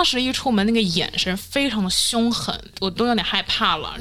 [0.00, 3.94] 当时一出门那个眼神非常的凶狠，我都有点害怕了。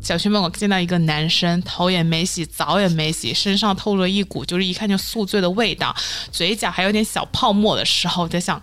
[0.00, 5.94] 小区门口见到一个男生，头也没洗，澡也没洗，身上透露了一股就是一看就宿醉的味道，
[6.32, 8.62] 嘴角还有点小泡沫的时候，我在想，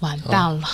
[0.00, 0.68] 完蛋了。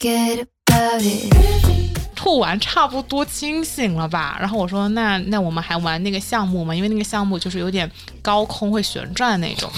[0.00, 1.83] It.
[2.24, 4.38] 吐完差不多清醒了吧？
[4.40, 6.74] 然后我说那那我们还玩那个项目吗？
[6.74, 7.88] 因为那个项目就是有点
[8.22, 9.70] 高空会旋转那种。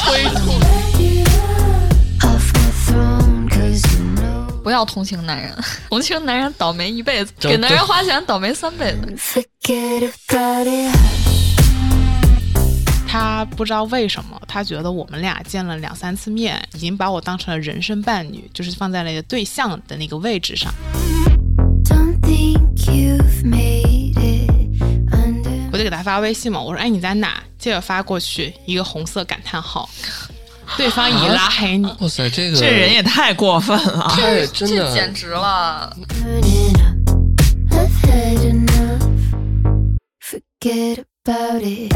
[0.00, 0.58] 催吐。
[4.64, 5.56] 不要同情男人，
[5.88, 9.46] 同情男人倒霉一辈子，给男人花钱倒霉三辈子。
[13.12, 20.72] 他不知道为什么，他觉得我们俩见了两三次面，已经把我当成了人生伴侣，就是放在了对象的那个位置上。
[21.84, 24.50] Don't think you've made it
[25.12, 27.42] under 我就给他发微信嘛，我说哎你在哪？
[27.58, 29.86] 接着发过去一个红色感叹号，
[30.78, 31.84] 对方已拉黑你。
[32.00, 34.08] 哇塞，这个这人也太过分了。
[34.08, 35.94] 太真这简的直了
[37.68, 39.02] ！I've had enough.
[40.18, 41.92] Forget about it.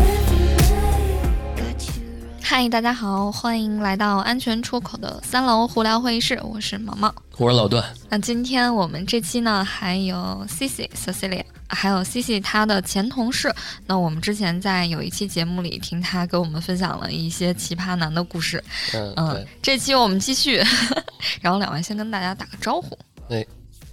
[2.49, 7.13] 嗨，大家好，欢迎来到安全出口的三楼胡聊会议室，我是毛毛。
[7.39, 13.53] 我是老段，那今天我们这期呢，还有 Cici Cecilia，还有 Cici 她的前同事。
[13.85, 18.63] 那我们之前在有一期节目里听她给我们分享了一些奇葩男的故事。
[18.95, 20.63] 嗯，嗯对，，这期我们继续，
[21.43, 22.97] 然后两位先跟大家打个招呼。
[23.29, 23.45] 哎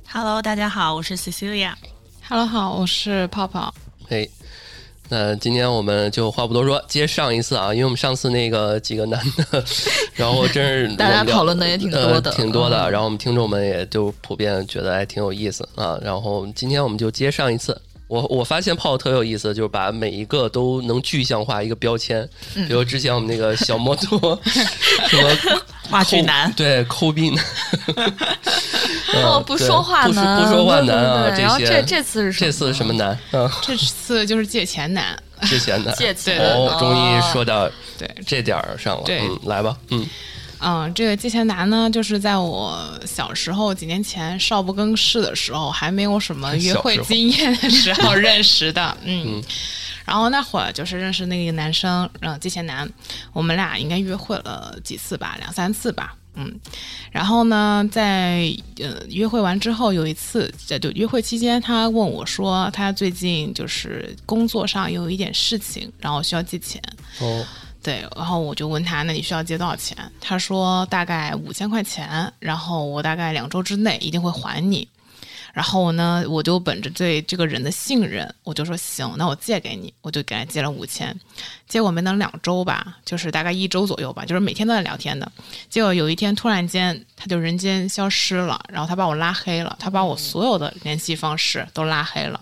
[0.08, 1.74] Hello，大家好，我是 Cecilia。
[2.30, 3.74] Hello 好，我是泡泡。
[4.08, 4.30] 嘿，
[5.10, 9.20] 那今天我们就话不多说，接上一次啊，因为我们上次那个几个男
[9.52, 9.64] 的，
[10.16, 17.80] 然后真是 大家讨论的也挺多的呃挺多的，嗯然后我们听众们也就普遍觉得还挺有意思啊，然后今天我们就接上一次。
[18.14, 22.68] 我我发现泡特有意思，就是把每一个都能具象化一个标签，嗯。
[22.68, 25.30] 比如之前我们那个小摩托， 什么
[25.90, 27.44] 话剧男对抠逼男，
[29.16, 33.18] 哦，嗯对不说话不说男，不说话男啊，对然后些这这次是什么这次是什么男？
[33.32, 35.18] 嗯，这次就是借钱男，
[35.50, 40.06] 借钱的借钱哦，终于说到对，这点儿上了，嗯，来吧，嗯，
[40.64, 49.38] 嗯，这个借钱男呢，就是在我小时候几年前少不更事的时候，还没有什么约会经验的时候 认识的，嗯。
[49.38, 49.44] 嗯
[50.06, 52.86] 然后那会儿就是认识那个男生，嗯，借钱男，
[53.32, 56.54] 我们俩应该约会了几次吧，两三次吧，嗯。
[57.10, 66.82] 然后呢，在呃约会完之后，有一次在就约会期间，他问我说，他最近就是工作上有一点事情，然后需要借钱，
[67.22, 67.46] 哦，
[67.84, 69.98] 对，然后我就问他，那你需要借多少钱？
[70.22, 74.88] 他说大概五千块钱，然后我大概两周之内一定会还你。
[75.54, 81.16] 然后呢，我就本着对这个人的信任，我就说行，那我借给你，我就给他借了五千。
[81.68, 85.32] 结果没等两周吧，就是大概一周左右吧，就是每天都在聊天的。
[85.70, 92.42] 结果有一天突然间他就人间消失了，然后他把我拉黑了，他把我所有的联系方式都拉黑了。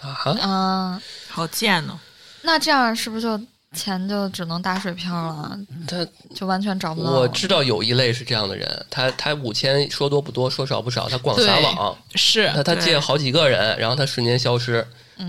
[0.00, 1.96] 啊，嗯，好贱哦！
[2.42, 3.40] 那这样是不是就
[3.74, 7.10] 钱就只能打水漂了，他就完全找不到？
[7.10, 14.86] 我知道有一类是这样的人，他他五千说多不多，说少不少，他广撒网，是他他借好几个人，然后他瞬间消失，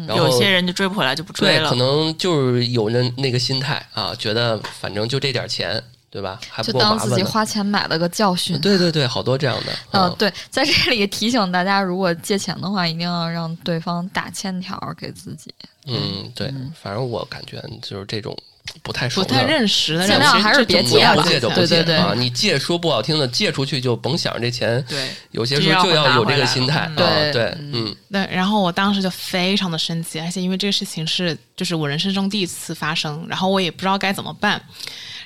[0.08, 1.76] 然后有些人就追不回来就不追了对，了可。
[1.76, 5.84] 能就是有那那个心态啊，觉得反正就这点钱，
[6.16, 6.40] 对吧？
[6.50, 7.22] 还不就当自己。
[7.22, 8.58] 花钱买了个教训。
[8.62, 9.74] 对对对，好多这样的。
[9.92, 15.54] 嗯、啊对，在这里提醒大家，如果借钱的话，一定要让对方打欠条给自己，
[15.88, 16.48] 嗯，对，
[16.82, 18.34] 反正我感觉就是这种
[18.82, 22.14] 不太熟不太认识的人，尽量还是别借了不借就不对对对啊！
[22.16, 26.94] 你借说不好听的，借出去就甭想着这钱，对，有些时候就要有这个心态啊。
[26.96, 34.62] 对对，嗯，对，然后我当时就非常的生气，而且因为这个事情是就是我人生中第一次发生，然后我也不知道该怎么办，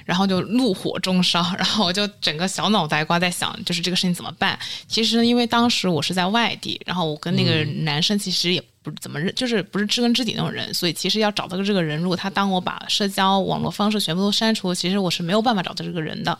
[0.06, 4.58] 然后就怒火中烧， 然后我就整个小脑袋瓜在想，就是这个事情怎么办。
[4.88, 16.38] 其实因为当时我是在外地，然后我跟那个男生其实也不怎么认，就是不是知根知底那种人，所以其实要找到这个人，如果他当我把社交网络方式全部都删除，其实我是没有办法找到这个人的。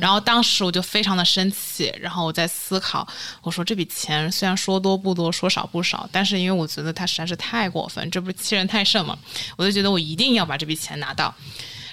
[0.00, 3.06] 然后当时我就非常的生气，然后我在思考，
[3.42, 9.16] 我说这笔钱虽然说多不多，说少不少，但是因为我觉得他实在是太过分，这不是欺人太甚嘛，
[9.56, 11.32] 我就觉得我一定要把这笔钱拿到。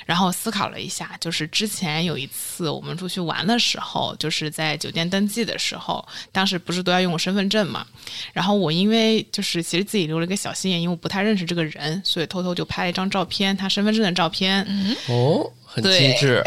[0.07, 7.85] 然后思考了一下，就是之前有一次我们出去玩的时候，就是在酒店登记的时候，当时不是都要用我身份证嘛？
[8.31, 14.65] 然后我因为就是其实自己留了一个小心眼，因为我不太认识这个人，所以偷偷就拍了一张照片，他身份证的照片。
[15.09, 16.41] 哦，很对机智，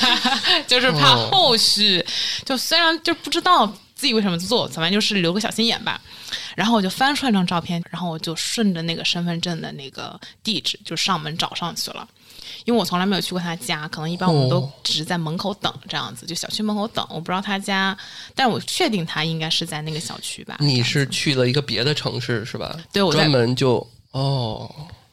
[0.68, 2.04] 就是怕哦后续，
[2.44, 5.98] 就虽然就不知道自己为什么做，反正就是留个小心眼吧。
[6.54, 12.06] 然后我就翻出来张照片，然后我就顺着那个身份证的那个地址就上门找上去了。
[12.64, 17.06] 因为我从来没有去过他家，可能一般我们都哦只是在门口等这样子，就小区门口等。
[17.10, 17.96] 我不知道他家，
[18.34, 20.56] 但我确定他应该是在那个小区吧。
[20.60, 22.76] 你是去了一个别的城市是吧？
[22.92, 24.70] 对我专门就哦，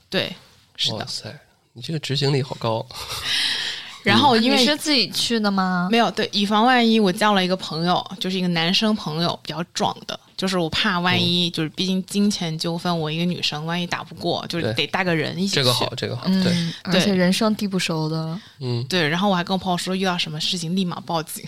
[0.10, 0.36] 对，
[0.76, 0.98] 是的。
[0.98, 1.34] 哇塞，
[1.74, 2.86] 你这个执行力好高。
[4.04, 5.90] 然后因为你是自己去的吗？
[5.92, 15.56] 没有对，以防万一，我叫了一个朋友，就是一个男生朋友，比较壮的，就是我怕万一，就是毕竟金钱纠纷，我一个女生，万一打不过，就是得带个人一起去。
[15.56, 21.44] 这个好，这个好，对，嗯，而且人生地不熟的，嗯，对，然后我还跟我朋友说，遇到什么事情立马报警，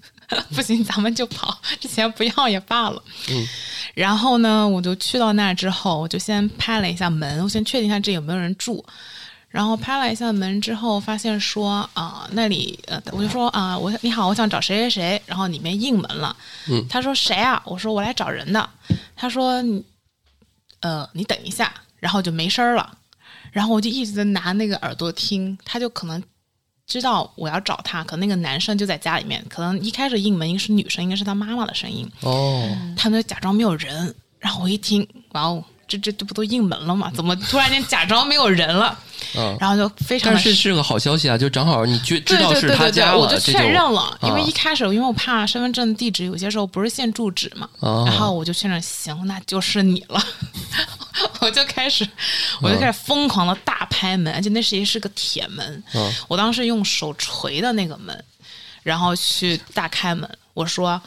[0.56, 3.02] 不行咱们就跑，这钱不要也罢了。
[3.28, 3.46] 嗯，
[3.94, 8.82] 然后呢，我就去到那儿之后，我就先拍了一下门，我先确定一下这有没有人住。
[9.50, 16.34] 然后拍了一下门之后，发现说啊、那里呃，我就说啊、我你好，我想找谁谁谁，然后里面应门了。
[16.68, 17.60] 嗯他说谁啊？
[17.66, 18.70] 我说我来找人的。
[19.16, 19.84] 他说你
[20.80, 22.96] 呃，你等一下，然后就没声儿了。
[23.50, 26.22] 然后我就一直在拿那个耳朵听，他就可能
[26.86, 34.14] 知道我要找他，可能那个男生就在家里面，可能一开始应门应该是女生，应该是他妈妈的声音，哦，他们就假装没有人。
[34.38, 37.10] 然后我一听，哇哦，这这这不都应门了吗？
[37.14, 38.98] 怎么突然间假装没有人了？
[39.36, 44.44] 嗯，然后就非常但是是个好消息啊，就正好你知知对道是对对对对，他家了，我就确认了，因为啊。
[44.46, 50.22] 一开始因为我怕身份证地址有些时候不是现住址嘛，哦然后我就确认行，那就是你了，
[51.40, 52.06] 我就开始
[52.60, 58.24] 我就开始疯狂的大拍门，而且那是一是个铁门，嗯我当时用手锤的那个门，
[58.82, 61.00] 然后去大开门，我说。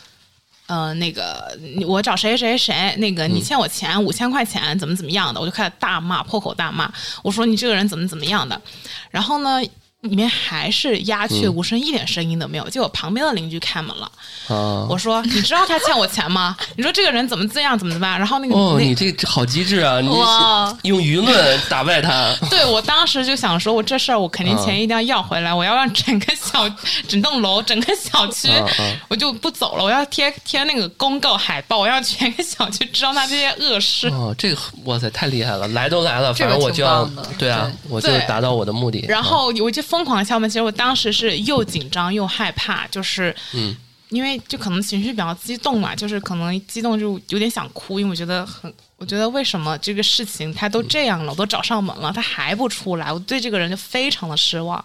[0.73, 1.55] 呃，那个，
[1.85, 6.91] 我找谁谁谁，那个你欠我钱五千块钱，怎么怎么样的，我就开始大骂，破口大骂。
[7.21, 8.59] 我说你这个人怎么怎么样的，
[9.11, 9.61] 然后呢，
[10.03, 12.69] 里面还是鸦雀无声，一点声音都没有。
[12.69, 14.11] 结果旁边的邻居开门了，
[14.49, 16.55] 啊，我说你知道他欠我钱吗？
[16.75, 18.17] 你说这个人怎么这样，怎么怎么办？
[18.19, 19.99] 然后那个、你这这好机智啊！
[20.03, 26.69] 你哇用舆论打败他，对我当时就想说，我这事儿我肯定钱一定要要回来，我要让整个小、
[27.07, 28.49] 整栋楼、整个小区，
[29.07, 34.09] 我就不走了，我要贴贴那个公告海报，我要全个小区知道他这些恶事。
[34.09, 35.65] 哦，这个哇塞，太厉害了！
[35.69, 39.05] 来都来了，反正我就要对啊，我就达到我的目的。
[39.07, 43.77] 然后我就疯狂敲门，其实我当时是又紧张又害怕，就是嗯，
[44.09, 54.83] 因为就可能情绪比较激动嘛，就是可能激动就有点想哭，因为我觉得很，我觉得为什么这个事情他都这样了，我都找上门了，他还不出来，我对这个人就非常的失望。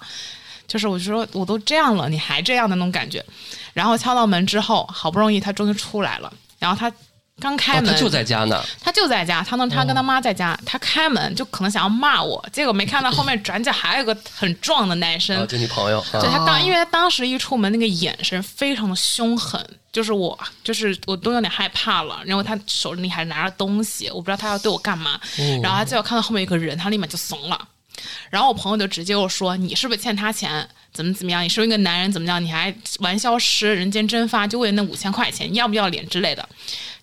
[0.67, 3.25] 就是我就说我都这样了，你还这样的那种感觉。
[3.73, 6.93] 然后敲到门之后，好不容易他终于出来了，然后他
[7.41, 8.65] 刚开哦，门，他就在家呢。
[8.81, 22.21] 他就在家，他呢，他跟他妈在家，他开门就可能想要骂我，结果没看到后面转角还有个很壮的男生，啊，就你朋友啊，对他当，哦因为他当时一出门那个眼神非常的凶狠，就是我，就是我都有点害怕了。
[22.25, 25.21] 然后他手里还拿着东西，我不知道他要对我干嘛。
[25.63, 27.69] 然后他结果看到后面有个人，他立马就怂了。
[28.31, 30.69] 然后我朋友就直接又说：“你是不是欠他钱？
[30.93, 31.43] 怎么怎么样？
[31.43, 32.13] 你是不是一个男人？
[32.13, 32.43] 怎么样？
[32.43, 36.49] 你还玩消失、人间蒸发，就为了那五千块钱，要不要脸之类的？”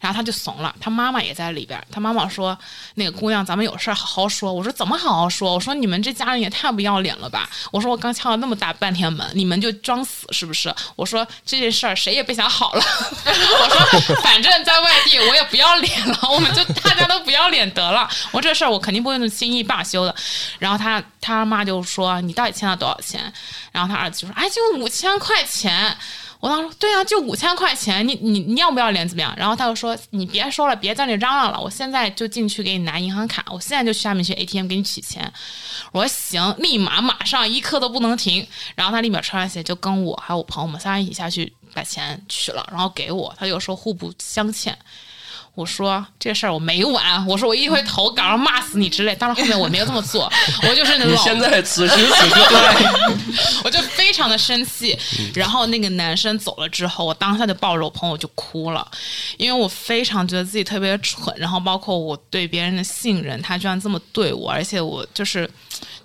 [0.06, 1.84] 然后他就怂了，他妈妈也在里边。
[1.92, 2.56] 他妈妈说
[2.94, 12.84] ：“那个姑娘，咱们有事好好说。”我说：“怎么好好说？”我说：“你们这家人也太不要脸了吧！”我说：“我刚敲了那么大半天门，你们就装死是不是？”我说：“这件事儿谁也别想好了。
[13.26, 18.08] ”我说：“反正在外地我也不要脸了，我们就大家都不要脸得了。
[18.32, 20.16] 我这事儿我肯定不会轻易罢休的。”
[20.60, 23.34] 然后他他妈就说：“你到底欠了多少钱？”
[23.74, 25.98] 然后他儿子就说：“哎，就五千块钱。”
[26.46, 29.34] 我当时说对啊，就五千块钱，你你你要不要脸怎么样？
[29.36, 35.34] 然后他就说你别说了，别在那嚷嚷了，我现在就进去给你拿银行卡，我现在就去下面去 ATM 给你取钱。
[35.92, 38.48] 我说行，立马马上一刻都不能停。
[38.76, 44.78] 然后他立马穿上鞋就跟我还有我朋友我们仨一起下去把钱取了，然后给我，他就说互不相欠。
[45.56, 49.16] 我说这事儿我没完，我说我一回头赶上骂死你之类。
[49.16, 50.32] 当然后面我没有这么做，
[50.68, 52.76] 我就是那你现在此时此刻，
[53.64, 54.98] 我就非常的生气。
[55.34, 58.86] 然后那个男生走了之后，我当下就抱着我朋友就哭了，
[59.38, 65.50] 因为我非常觉得自己特别蠢，然后包括我对别人的信任，他居然这么对我，而且我就是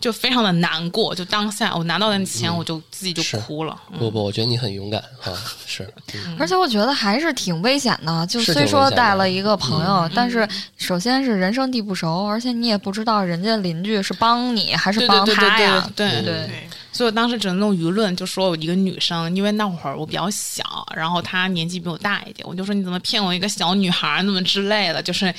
[0.01, 1.15] 就非常的难过。
[1.15, 3.77] 就当下我拿到那钱，我就自己就哭了。
[3.93, 5.33] 嗯不不，我觉得你很勇敢啊，
[5.67, 8.27] 是，嗯 而且我觉得还是挺危险的。
[8.27, 15.91] 就虽说带了一个朋友，但是首先是人生地不熟，而且你也不知道人家邻居是帮你还是帮对对对对他呀。
[15.97, 16.69] 对对对嗯对，
[17.01, 25.35] 所以我当时只能用舆论就说我一个女生，因为那会儿我比较小，然后她年纪比我大一点，我就说你怎么骗我一个小女孩儿那么之类的，就是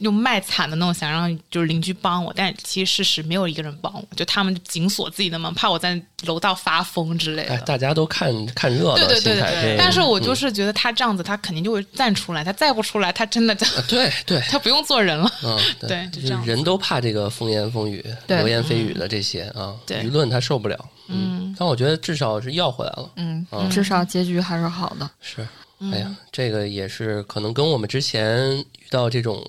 [0.00, 7.54] 用卖惨的那种想让就是邻居帮我，但其实事实没有一个人帮我，就他们紧锁自己的门，怕我在楼道发疯之类的。
[7.54, 15.32] 哎，大家都看看热闹对对对但是我嗯就是觉得他这样子，他肯定就会站出来，他再不出来，他真的就啊对对， 他不用做人了。
[15.42, 16.06] 嗯，对。
[16.12, 16.44] 就就这样。
[16.44, 20.78] 人都怕这个风言风语、流言蜚语的这些啊，舆论他受不了。
[21.08, 23.10] 嗯，但我觉得至少是要回来了。
[23.16, 25.08] 嗯，至少结局还是好的。
[25.20, 25.46] 是，
[25.78, 29.44] 嗯哎呀，这个也是可能跟我们之前遇到这种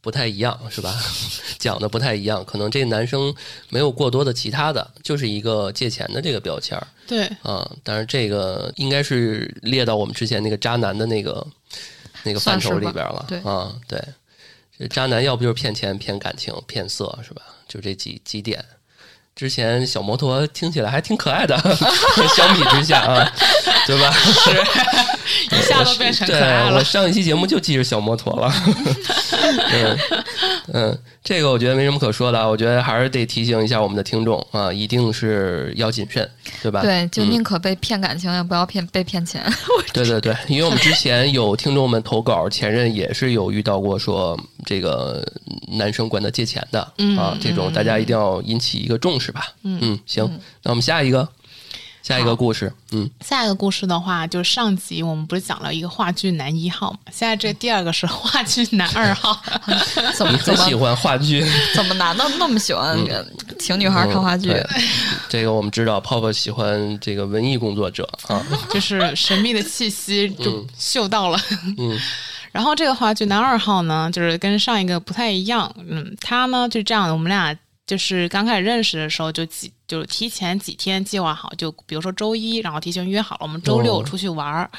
[0.00, 0.94] 不太一样，是吧？
[1.58, 3.34] 讲的不太一样，可能这男生
[3.68, 7.68] 没有过多的其他的，就是一个借钱的这个标签儿对，啊。
[7.82, 11.46] 但是这个应该是列到我们之前那个渣男的那个
[12.22, 13.24] 那个范畴里边了。
[13.28, 14.00] 对啊，对，
[14.78, 17.42] 这渣男要不就是骗钱、骗感情、骗色，是吧？
[17.66, 18.64] 就这几几点。
[19.36, 21.54] 之前小摩托听起来还挺可爱的，
[22.34, 23.30] 相比之下啊，
[23.86, 24.10] 对吧？
[24.12, 24.64] 是
[25.50, 26.78] 一下都变成可对爱了。
[26.78, 28.52] 我上一期节目就记着小摩托了。
[29.72, 29.98] 嗯
[30.72, 36.28] 嗯，这个我觉得没什么可说的啊，我觉得还是得提醒一下我们的听众啊，一定是要谨慎，
[36.62, 36.82] 对吧？
[36.82, 39.44] 对，就嗯宁可被骗感情，也不要骗被骗钱。
[39.92, 45.24] 对对对，因为我们之前有听众们投稿，前任也是有遇到过说这个
[45.68, 46.80] 男生管他借钱的、
[47.16, 49.46] 啊，这种大家一定要引起一个重视吧。
[49.62, 50.28] 嗯行，
[50.62, 51.26] 那我们下一个
[52.06, 59.36] 下一个故事，嗯，下一个故事的话，就是上集我们不是讲了一个话剧男一号嘛，现在这第二个是话剧男二号。
[60.16, 61.44] 怎么你怎么很喜欢话剧。
[61.74, 62.96] 怎么男的那么喜欢
[63.58, 64.54] 请女孩看话剧？
[65.28, 71.40] 这个我们知道，泡泡喜欢这个文艺工作者啊，就是神秘的气息就嗅到了。
[71.76, 71.98] 嗯
[72.52, 75.74] 然后这个话剧男二号呢，就是跟上一个不太一样。
[75.88, 77.52] 嗯，他呢就这样的，我们俩
[77.84, 84.70] 就是刚开始认识的时候就几就是提前几天计划好，就比如说周一，然后提前约好了我们周六哦出去玩儿，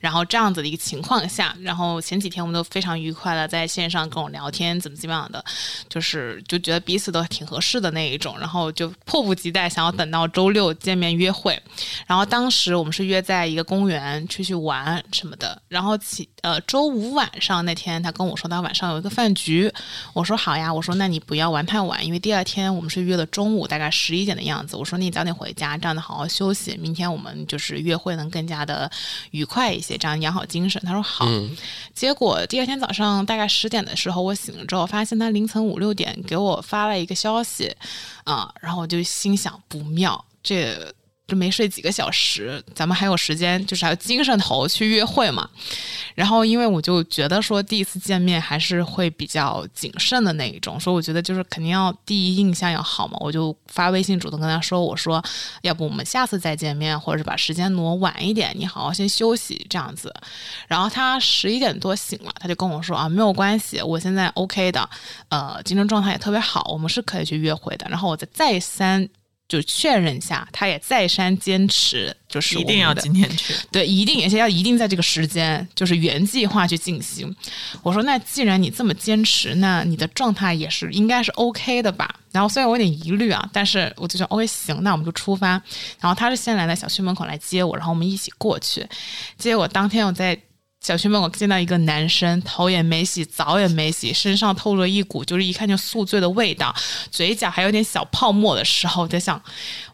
[0.00, 5.44] 然后这样子的一个情况下，然后前几天我们都非常愉快的在线上跟我聊天，怎么怎么样的，
[5.88, 11.60] 就是就觉得彼此都挺合适的那一种，然后就迫不及待想要等到周六见面约会。
[12.06, 19.72] 然后当时我们是约在一个公园出去玩什么的，然后起呃周五晚上那天他跟我说他晚上有一个饭局，
[20.12, 28.90] 我说好呀，我说那你不要玩太晚，因为第二天我们是约了中午大概十一点的样子，我说你早点回家，这样子好好休息，明天我们就是约会能更加的
[29.30, 30.80] 愉快一些，这样养好精神。
[30.84, 31.56] 他说好，嗯
[31.94, 37.74] 结果第二天早上大概十点的时候，我醒了之后，发现他凌晨五六点给我发了一个消息，
[38.24, 40.94] 啊、然后我就心想不妙，这
[41.26, 45.48] 就没睡几个小时，咱们还有时间，就是还有精神头去约会嘛。
[46.14, 55.24] 然后因为我就觉得说第一次见面还是会比较谨慎的那一种，所以我觉得就是肯定要第一印象要好嘛，我就发微信主动跟他说，我说
[55.62, 60.14] 要不我们下次再见面，或者是把时间挪晚一点，你好好先休息这样子。
[60.68, 64.88] 然后他十一点多醒了，他就跟我说啊，没有关系，我现在 OK 的，
[65.30, 67.86] 呃，精神状态也特别好，我们是可以去约会的。
[67.88, 69.08] 然后我再再三
[69.46, 73.54] 就确认一下，他也再三坚持，就是一定要今天去。
[73.70, 77.34] 对，一定，而且要一定在这个时间，就是原计划去进行。
[77.82, 82.18] 我说，那既然你这么坚持，那你的状态也是应该是 OK 的吧？
[82.32, 85.50] 然后虽然我有点疑虑啊，但是我就说 OK 行，那我们就出发。
[86.00, 88.84] 然后他是先来在小区门口来接我，然后我们一起过去。
[89.38, 90.36] 结果当天我在
[90.84, 96.74] 小区门口见到一个男生，头也没洗，澡也没洗，身上透着一股就是一看就宿醉的味道，
[97.10, 99.40] 嘴角还有点小泡沫的时候，我在想，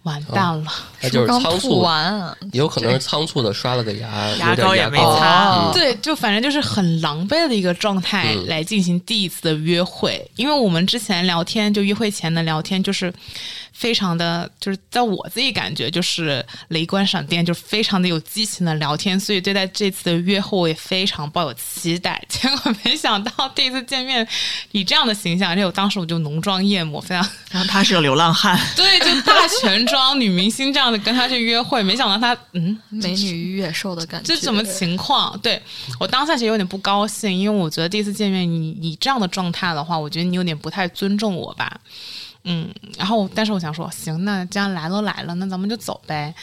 [0.02, 0.72] 完蛋了。
[1.00, 5.72] 那就是仓促，完有可能是仓促的刷了个牙，牙膏也没擦嗯。
[5.72, 13.14] 对，就反正就是很狼狈的一个状态嗯来进行第一次的约会，因为我们之前聊天，就约会前的聊天，就是
[13.80, 22.22] 非常的，就是在我自己感觉就是雷光闪电，就非常的有激情的聊天，所以对待这次的约会我也非常抱有期待。
[22.28, 24.26] 结果没想到第一次见面
[24.72, 29.32] 以这样的形象，而且我当时我就浓妆艳抹，非常 然后他是个流浪汉，对，就大
[29.62, 34.34] 全妆女明星这样的跟他去约会，没想到他嗯美女与野兽的感觉。
[34.34, 35.38] 这什么情况？
[35.40, 35.58] 对
[35.98, 41.80] 我当下其实有点不高兴，因为我觉得第一次见面，你你这样的状态的话，我觉得你有点不太尊重我吧。
[42.44, 46.34] 嗯，然后但是我想说，行，那既然来都来了，那咱们就走呗。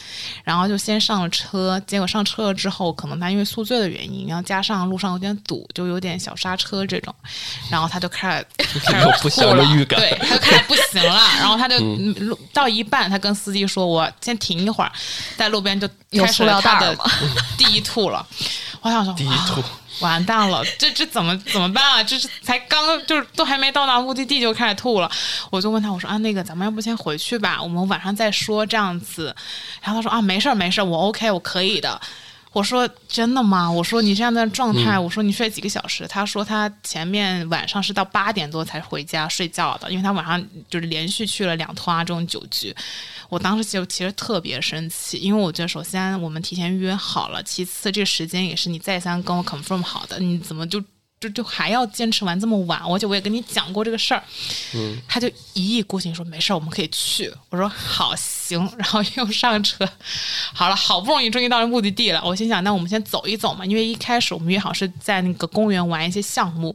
[0.44, 7.14] 然后就先上了车，结果上车了之后，可能他因为宿醉的原因，然后加上路上有点堵，就有点小刹车这种，
[7.68, 14.92] 然后他就开始开始有不祥的预感对，他就开始不行了，然后他就路到一半，他跟司机说：“我先停一会儿。”
[15.36, 17.04] 在路边就开始他的塑料袋儿吗
[17.56, 18.24] 第一吐了。
[18.82, 19.60] 我想说，第一吐，
[20.00, 22.02] 完蛋了，这这怎么怎么办啊？
[22.02, 25.10] 这是才刚就是都还没到达目的地就开始吐了，
[25.50, 29.34] 我就问他，我说啊，那个咱们要不先回去吧，我们晚上再说这样子。
[29.82, 32.00] 然后他说啊，没事儿没事儿，我 OK，我可以的。
[32.52, 33.70] 我说真的吗？
[33.70, 36.06] 我说你这样的状态，我说你睡几个小时？
[36.08, 42.74] 他说他前面晚上是到八点多才回家睡觉的，因为他晚上就是连续去了两趟啊这种酒局。
[43.28, 50.82] 我当时就其实特别生气，因为我觉得首先我们提前约好了，其次这个时间也是你再三跟我 confirm 好的，你怎么就
[51.20, 52.80] 就就还要坚持玩这么晚？
[52.80, 54.22] 而且我也跟你讲过这个事儿，
[54.74, 57.32] 嗯，他就一意孤行说没事儿，我们可以去。
[57.50, 59.88] 我说好行， 然后又上车，
[60.54, 62.22] 好了，好不容易终于到了目的地了。
[62.24, 66.74] 我心想，那我们先走一走嘛，因为一开始我们约好是在那个公园玩一些项目。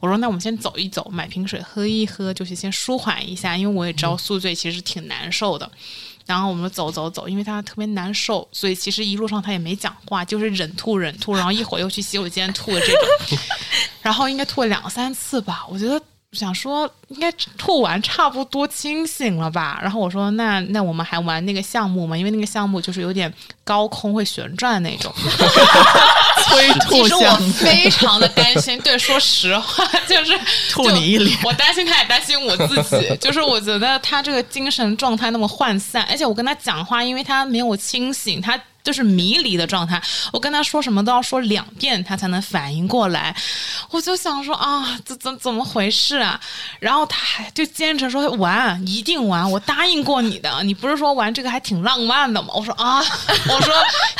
[0.00, 5.70] 我说那我们先走一走，买瓶水喝一喝，就是先舒缓一下，因为我也知道宿醉其实挺难受的。
[6.32, 13.38] 然后我们走走走，因为他特别难受，所以其实一路上他也没讲话，就是忍吐忍吐，然后一会儿又去洗手间吐的这种，
[14.00, 15.66] 然后应该吐了两三次吧。
[15.68, 16.00] 我觉得
[16.32, 19.78] 想说应该吐完差不多清醒了吧。
[19.82, 22.16] 然后我说那那我们还玩那个项目吗？
[22.16, 23.30] 因为那个项目就是有点
[23.62, 25.12] 高空会旋转那种。
[26.52, 26.68] 催
[27.02, 30.38] 其实我非常的担心，对，说实话，就是
[30.70, 33.16] 吐你一脸我担心他，也担心我自己。
[33.20, 38.60] 就是我觉得他这个精神状态那么涣散，而且我跟他讲话，因为他没有清醒，他。
[38.84, 43.32] 就是迷离的状态，我跟他说什么都要说两遍，他才能反应过来。
[43.90, 46.40] 我就想说啊，这怎怎么回事啊？
[46.80, 50.64] 然后他还就坚持说玩，一定玩，我答应过你的。
[50.64, 52.48] 你不是说玩这个还挺浪漫的吗？
[52.56, 52.98] 我说啊，
[53.48, 53.72] 我说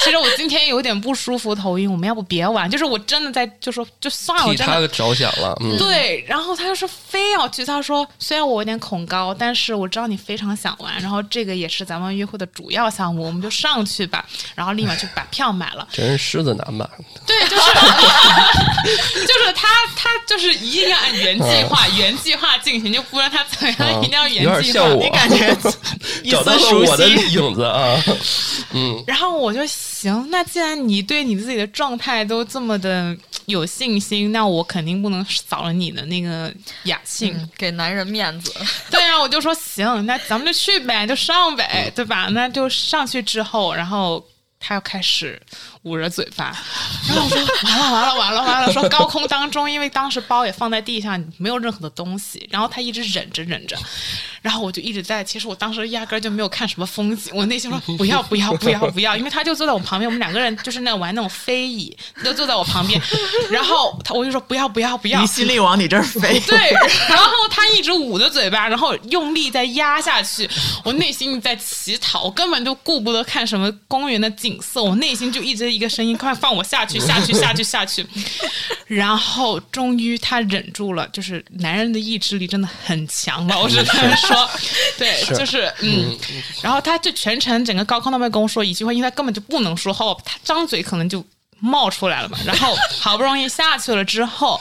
[0.04, 2.70] 其实我今天有点不舒服，头晕，我们要不别玩？
[2.70, 14.24] 就是我真的在就说就算了，我真的替他着想了，嗯，对，然后他就说非要去，他说虽然我有点恐高，但是我知道你非常想玩，然后这个也是咱们约会的主要项目，我们就上去吧，
[14.54, 15.86] 然后立马就把票买了。
[15.92, 16.88] 真是狮子男吧？
[17.26, 17.72] 对，就是
[19.26, 24.84] 就是他他就是一定要按原计划、原计划进行，就不论他怎样，一定要原计划。
[24.86, 25.56] 像我，你感觉
[26.22, 27.32] 一 找到我的悉。
[27.32, 28.02] 影子啊，
[28.72, 33.16] 嗯，然后我就行，那既然你对你自己的状态都这么的
[33.46, 36.52] 有信心，那我肯定不能扫了你的那个
[36.84, 37.36] 雅兴。
[37.36, 38.52] 嗯，给男人面子。
[38.90, 42.28] 对啊，我就说行，那咱们就去呗，就上呗，对吧？
[42.32, 44.24] 那就上去之后，然后
[44.58, 45.40] 他要开始
[45.82, 46.56] 捂着嘴巴，
[47.08, 53.76] 然后我说完了完了完了完了，说高空当中，因为当时包也放在地上，没有任何的东西，然后他一直忍着忍着，
[54.40, 63.00] 然后我就一直在，其实我当时压根就没有看什么风景，我内心说不要不要不要不要，因为他就坐在我旁边，我们两个人就是那玩那种飞椅，就坐在我旁边，
[63.50, 65.20] 然后他我就说不要不要不要。
[65.20, 66.56] 你，心力往你这儿飞，对，
[67.10, 70.48] 然后他一直捂着嘴巴，然后用力在压下去，
[70.84, 78.06] 我内心在乞讨，我根本就顾不得看什么公园的景色，我内心就一直一个声音：快放我下去， 下去，下去，下去。
[78.86, 84.50] 然后终于他忍住了，就是男人的意志力真的很强嘛，我只能说，
[84.98, 86.16] 对，就是嗯，
[86.62, 91.24] 然后他就全程整个高空都没跟我说一句话，因为他根本就不能说话，他张嘴可能就
[91.60, 92.38] 冒出来了嘛。
[92.44, 94.60] 然后好不容易下去了之后。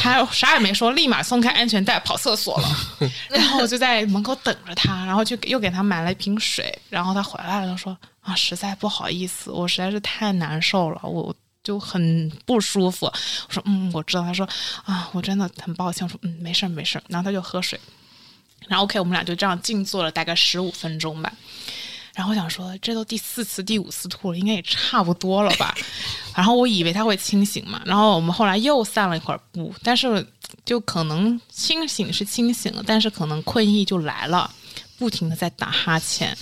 [0.00, 2.68] 他啥也没说，立马松开安全带跑厕所了。
[3.28, 6.76] 然后我就在门口等着他，然后就又给他买了一瓶水。
[6.88, 13.06] 然后他回来了，他说啊，实在不好意思，我实在是太难受了，我就很不舒服。
[13.06, 14.22] 我说嗯，我知道。
[14.22, 14.48] 他说
[14.84, 16.06] 啊，我真的很抱歉。
[16.06, 17.02] 我说嗯，没事儿没事儿。
[17.08, 17.78] 然后他就喝水。
[18.68, 21.32] 然后 OK，我们俩就这样静坐了大概十五分钟吧。
[22.16, 25.74] 然后我想说，这都第四次、第五次吐了，应该也差不多了吧。
[26.34, 30.26] 然后我以为他会清醒嘛，然后我们后来又散了一会儿步，但是
[30.64, 34.50] 就可能清醒是清醒了，但是可能困意就来了。
[34.98, 36.34] 不停的在打哈欠，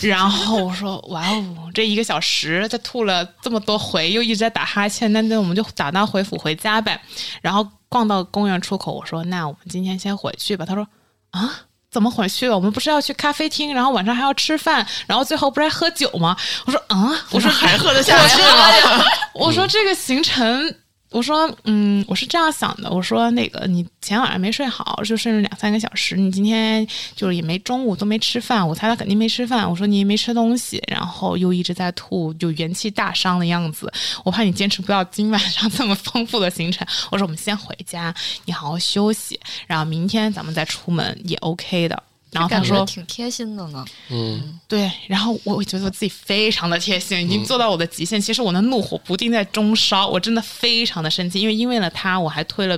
[0.00, 6.98] 然后我说：“哇哦，这一个小时，他吐了这么多回，又一直在打哈欠，那那我们就打道回府回家呗。”
[7.42, 10.88] 然后逛到公园出口，我说：“那我们今天先回去吧。”他说
[11.32, 12.56] ：“啊，怎么回去了？
[12.56, 19.04] 我们不是要去咖啡厅，然后晚上还要吃饭，然后最后不是还喝酒吗？”我说：“啊，我说 还喝得下我去说吗？
[19.34, 20.74] 我说这个行程，
[21.12, 29.68] 我说嗯，我是这样想的，我说那个你前晚上没睡好，就睡了两三个小时，你今天就是也没中午都没吃饭，我猜他肯定没吃饭。
[29.68, 33.92] 我说你也没吃东西，然后又一直在吐，就元气大伤的样子，
[34.24, 36.86] 我怕你坚持不到今晚上这么丰富的行程。
[37.10, 38.14] 我说我们先回家，
[38.46, 42.02] 你好好休息，然后明天咱们再出门也 OK 的。
[42.32, 43.84] 然后他感觉说挺贴心的呢。
[44.08, 48.20] 嗯，对，然后我我觉得我自己非常的贴心，已经做到我的极限。
[48.20, 52.76] 其实我的怒火不定在中烧，我真的非常的生气，因为因为了他，我还推了。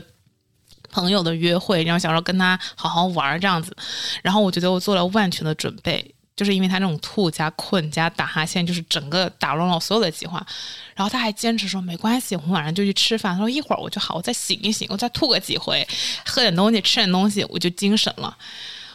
[0.90, 3.76] 朋友的约会，然后想说跟他好好玩儿这样子，
[4.22, 10.46] 然后我觉得我做了万全的准备，就是因为他那种吐加困加打哈欠，就是整个打乱了我所有的计划。
[10.94, 13.32] 然后他还坚持说没关系，我们晚上就去吃饭。
[13.34, 15.84] 他说一会儿我就好，我再醒一醒，我再吐个几回，
[16.24, 18.36] 喝点东西，吃点东西，我就精神了。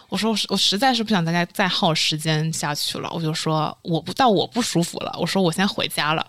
[0.10, 6.26] 我说我实我实在是不想大家再耗时间下去了，我就说我不到我不舒服了，我说我先回家了。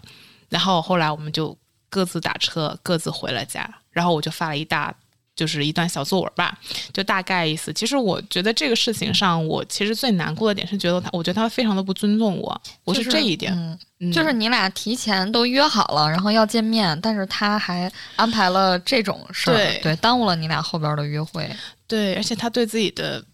[0.48, 1.56] 然后后来我们就
[1.88, 3.68] 各自打车，各自回了家。
[3.90, 4.94] 然后我就发了一大
[5.34, 6.56] 就是一段小作文吧，
[6.92, 7.72] 就大概意思。
[7.72, 13.78] 其实我觉得这个事情上，我其实最难过的点是觉得他，我觉得他非常的不尊重我，我是就是这一点。
[14.12, 19.50] 就是你俩提前都约好了，然后要见面，但是他还安排了这种事
[19.82, 21.50] 对，耽误了你俩后边的约会。
[21.86, 23.24] 对，而且他对自己的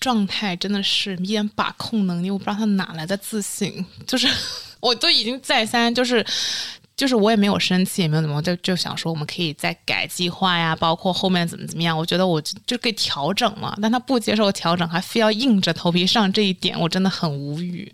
[0.00, 3.84] 状态真的是一点把控能力，我不知道他哪来的自信。
[4.06, 4.28] 就是
[4.80, 6.24] 我都已经再三就是。
[6.96, 11.94] 就是我也没有生气，也没有怎么，就就想说我们可以再改计划呀，包括后面怎么怎么样。
[11.94, 17.92] 我觉得我就就可以调整嘛，但他不接受调整，还非要硬着头皮上这一点，我真的很无语。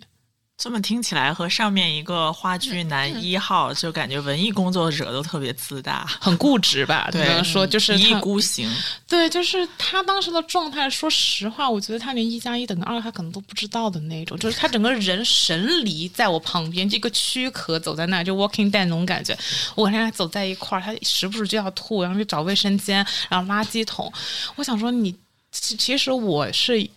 [0.62, 7.09] 这么听起来和上面一个话剧男一号，就感觉文艺工作者都特别自大，很固执吧？
[7.11, 8.72] 只对能说就是一意孤行。
[9.09, 10.88] 对，就是他当时的状态。
[10.88, 14.38] 说实话，我觉得他连一加一等于二，他可能都不知道的那种。
[14.38, 19.37] 就是他整个人神离在我旁边，这个躯壳走在那儿，就 Walking Dead 那种感觉。
[19.75, 24.12] 我跟他走在一块儿，他时不时就要吐，然后去找卫生间，然后垃圾桶。
[24.55, 25.12] 我想说你，
[25.51, 26.88] 其其实我是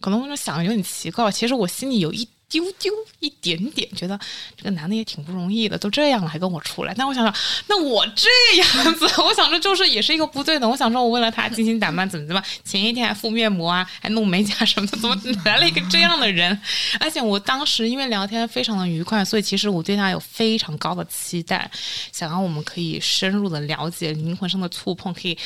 [0.00, 2.26] 可能我就想有点奇怪，其实我心里有一。
[2.48, 4.18] 丢丢一点点，觉得
[4.56, 6.94] 这个男的也挺不容易的，都这样了还跟我出来。
[6.96, 7.34] 但我想想，
[7.66, 8.28] 那我这
[8.58, 10.68] 样子，我想着就是也是一个不对的。
[10.68, 16.58] 我想说，我为了他精心打扮，怎么怎么，前一天还敷面膜啊，还弄美甲什么的，怎么来了一个这样的人？
[17.00, 21.68] 而且我当时因为聊天非常的愉快，所以其实我对他有非常高的期待，
[22.12, 25.36] 想要我们可以深入的了解灵魂上的触碰，可以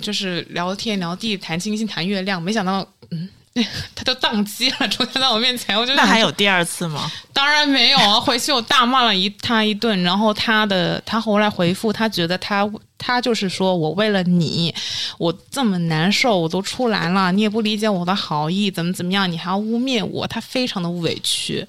[0.00, 2.40] 就是聊天聊地谈星星谈月亮。
[2.40, 3.28] 没想到，嗯。
[3.94, 7.10] 他就宕机了，出现在我面前，我就那还有第二次吗？
[7.32, 8.18] 当然没有啊！
[8.18, 14.74] 回去我大骂了一他一顿，然后他的他后来回复，他觉得他他就是说我为了你，
[15.18, 21.66] 我这么难受，我都出来了，你也不理解我的好意，怎么怎么样，你还要污蔑我，他非常的委屈。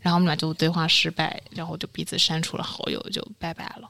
[0.00, 3.88] 然后我们俩就对话失败，然后就彼此删除了好友，就拜拜了。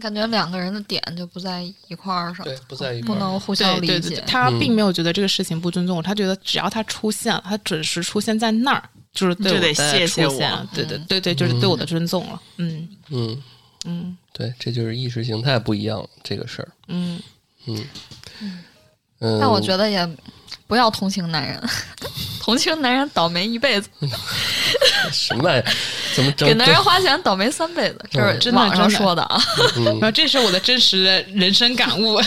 [0.00, 3.18] 感觉两个人的点就不在一块儿上，对，不在一块儿。
[3.18, 3.92] 不能互相理解。
[3.98, 10.50] 对对对，他并没有觉得这个事情不尊重我，他觉得只要他出现了，他准时出现在那儿，就是对就得我的谢谢出现。
[10.50, 12.42] 我对对对对，就是对我的尊重了。
[12.56, 12.88] 嗯。
[13.10, 13.42] 嗯，
[13.84, 14.16] 嗯。
[14.32, 16.68] 对，这就是意识形态不一样这个事儿。
[16.88, 17.20] 嗯。
[17.66, 17.84] 嗯。
[19.20, 20.08] 嗯，但我觉得也
[20.72, 21.62] 不要同情男人，
[22.40, 23.90] 同情男人倒霉一辈子，
[25.12, 25.64] 什么玩意儿？
[26.16, 26.48] 怎么整？
[26.48, 29.38] 给男人花钱倒霉三辈子，这是真的网上说的啊。
[29.76, 32.18] 嗯然后这是我的真实的人生感悟。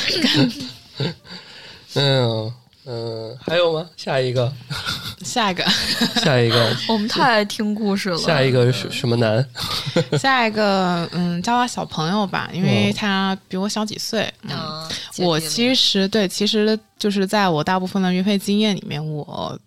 [1.98, 2.54] 嗯
[2.86, 3.90] 嗯，还有吗？
[3.98, 4.54] 下一个，
[5.22, 5.64] 下一个，
[6.24, 8.18] 下一个，我们太爱听故事了。
[8.18, 9.46] 下一个是什么男？
[10.20, 14.32] 下一个，嗯，叫他小朋友吧，因为他比我小几岁。
[14.44, 19.58] 嗯，嗯，我其实对，其实就是在我大部分的约会经验里面，我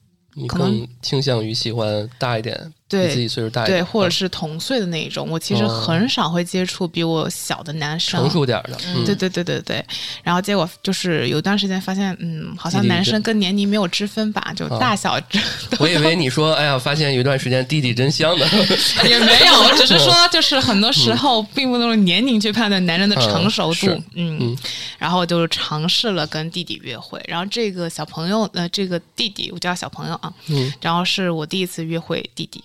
[0.47, 8.19] 可能更倾向于喜欢大一点，对自己岁数大一对，或者啊是同岁的那一种，我其实哦很少会接触比我小的男生。
[8.21, 8.79] 成熟点的。
[8.87, 9.85] 嗯，对对对对对，
[10.23, 15.39] 然后结果就是有段时间发现，嗯，好像男生跟年龄没有之分吧，就啊大小之
[15.79, 18.47] 我以为你说，哎呀，发现有一段时间弟弟真香的。
[19.07, 24.03] 也没有，我只是说，就是很多时候并不能用年龄去判断男人的成熟度。
[24.15, 24.57] 嗯
[24.99, 32.63] 然后就尝试了跟弟弟约会，然后这个小朋友，呃，这个弟弟，我叫小朋友啊，嗯，然后是我第一次约会弟弟。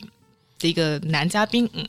[0.64, 1.86] 的一个男嘉宾，嗯，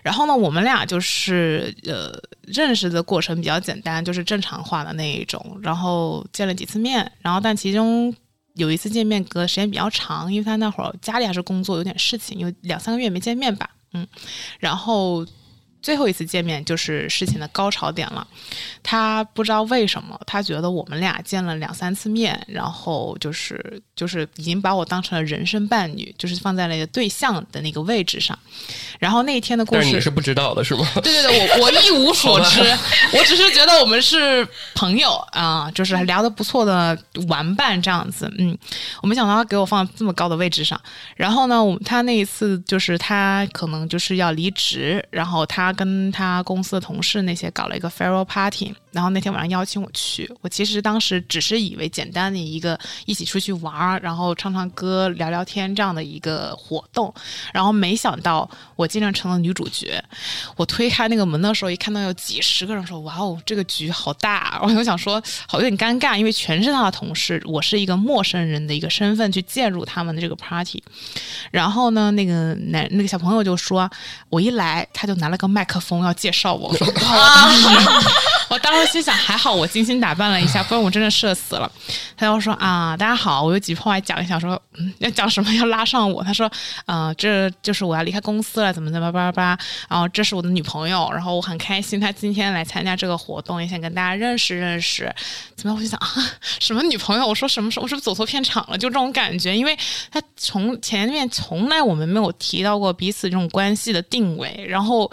[0.00, 8.14] 然后呢，我们俩就是呃认识的过程比较简单，就是正常化的那一种，然后见了几次面，然后但其中
[8.54, 14.06] 有一次见面隔时间比较长，因为他那会儿家里还是工作有点事情，有两三个月没见面吧，嗯，
[14.60, 15.26] 然后
[15.82, 18.26] 最后一次见面就是事情的高潮点了。
[18.82, 28.38] 他不知道为什么，他觉得我们俩见了两三次面，然后就是就是已经把我当成了人生伴侣，就是放在了一个对象的那个位置上。
[28.98, 30.86] 然后那一天的故事但是你是不知道的是吗？
[31.02, 32.60] 对对对，我我一无所知，
[33.16, 38.32] 我只是觉得我们是朋友啊、就是聊得不错的玩伴这样子。
[38.38, 38.56] 嗯，
[39.02, 40.80] 我没想到他给我放这么高的位置上。
[41.16, 48.74] 然后呢，我他那一次就是他可能就是要离职，然后他跟他公司的同事那些搞了一个 farewell party。
[48.94, 57.12] 然后那天晚上邀请我去，我其实当时只是以为简单的一个一起出去玩儿，然后唱唱歌、聊聊天这样的一个活动，
[57.52, 60.02] 然后没想到我竟然成了女主角。
[60.56, 70.82] 我推开那个门的时候，一看到有几十个人，说：“哇哦，这个局好大！”我就想说，好有点尴尬，因为全是他的同事，我是一个陌生人的一个身份去介入他们的这个 party。
[71.50, 73.90] 然后呢，那个男那个小朋友就说，
[74.28, 77.50] 我一来他就拿了个麦克风要介绍我，我说啊，
[78.50, 81.70] 我当时心想还好我精心打扮了一下， 不然我真的社死了。
[82.16, 86.22] 他就说啊，大家好，我有几句话讲一下，说、嗯、要讲什么要拉上我。
[86.22, 86.50] 他说，
[86.86, 95.12] 呃，这就是我要离开公司了，怎么怎么叭叭叭，然后这是我的女朋友，然后我很开心，她今天来参加这个活动，也想跟大家认识认识。
[95.56, 95.76] 怎么样？
[95.76, 96.08] 我就想啊，
[96.60, 97.26] 什么女朋友？
[97.26, 97.84] 我说什么时候？
[97.84, 98.78] 我是不是走错片场了？
[98.78, 99.76] 就这种感觉，因为
[100.10, 105.10] 他从前面从来我们没有提到过彼此这种关系的定位，然后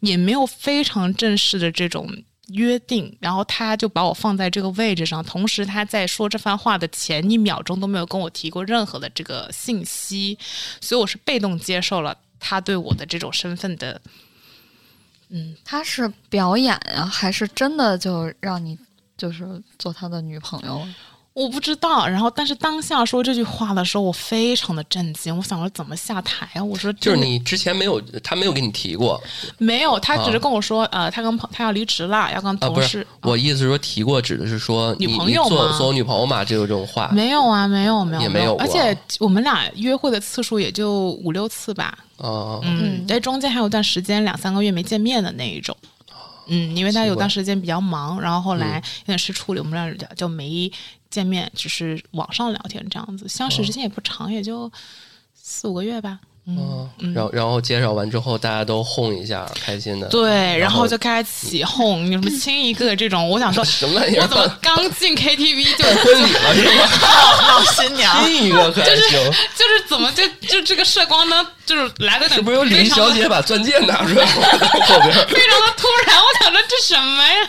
[0.00, 2.08] 也没有非常正式的这种
[2.48, 10.38] 约定，然后他就把我放在这个位置上，同时他在说这番话的前一秒钟都没有跟我提过任何的这个信息，
[10.80, 14.00] 所以我是被动接受了他对我的这种身份的。
[15.30, 18.78] 嗯他是表演啊，还是真的就让你
[19.16, 20.86] 就是做他的女朋友？
[21.34, 25.36] 我不知道，然后但是当下说这句话的时候，我非常的震惊。
[25.36, 26.62] 我想说怎么下台啊？
[26.62, 29.20] 我说就是你之前没有，他没有跟你提过
[29.58, 32.58] 没有，他只是啊跟我说，呃，他跟朋他要离职了，要跟啊？
[32.60, 33.32] 同事不是，。
[33.32, 37.08] 我意思是说提过，指的是说女你你做朋友吗做我女朋友嘛，这个这种话。
[37.12, 41.98] 没有啊，没有，没有，也没有而且我们俩约会的次数也就五六次吧。
[42.18, 45.76] 啊，嗯，在中间还有段时间两三个月没见面的那一种。
[46.46, 50.70] 嗯，因为他有段时间比较忙，然后后来有点事处理，我们俩就就没
[51.14, 53.28] 见面，只是网上聊天这样子。
[53.28, 54.70] 相识时间也不长，也就
[55.32, 56.18] 四五个月吧。
[56.46, 60.06] 嗯，嗯，然后然后介绍完之后，大家都哄一下，开心的。
[60.08, 64.22] 对，然然后后就开始起哄，你什么亲一个这种，我想说， 什么玩意儿？
[64.22, 66.88] 我怎么刚进 KTV 就婚礼了是吗？
[67.48, 69.10] 闹新娘，亲一个可还行？
[69.56, 75.12] 就是怎么就就这个射光灯就是来的是不是有李小姐把钻戒拿出来后边？
[75.28, 77.48] 非常的突然，我想说这什么呀？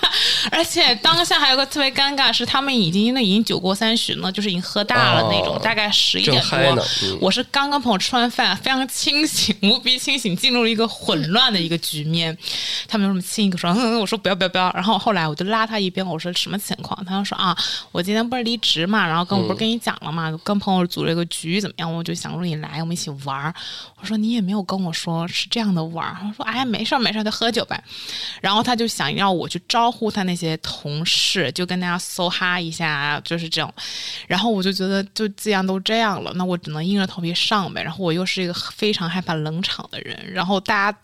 [0.52, 6.86] 而且当下还有个特别尴尬是，他们已经那已经酒过三巡了，就是已经喝大了那种，哦大概十一点多
[7.20, 12.38] 我是刚跟朋友吃完饭，非常清醒，无比清醒，进入了一个混乱的一个局面。
[12.88, 14.72] 他们有什么亲一个说，嗯，嗯我说不要不要不要。
[14.74, 17.04] 然后后来我就拉他一边，我说什么情况？
[17.06, 17.58] 他就说啊，
[17.92, 21.94] 我今天不是离职嘛，然后跟我不是跟你讲了嘛，跟朋友组了一个局，怎么样？
[21.94, 23.54] 我就想说你来，我们一起玩儿。
[24.00, 26.18] 我说你也没有跟我说是这样的玩儿。
[26.22, 27.82] 他说哎，没事儿没事儿，就喝酒呗。
[28.42, 33.74] 然后他就想要我去招呼他那些同事，就跟大家搜哈一下，就是这种。
[34.28, 37.82] 然后我就觉得，就既然都这样了，那我只能硬着头皮上呗。
[37.82, 40.98] 然后我又是一个非常害怕冷场的人，然后大家。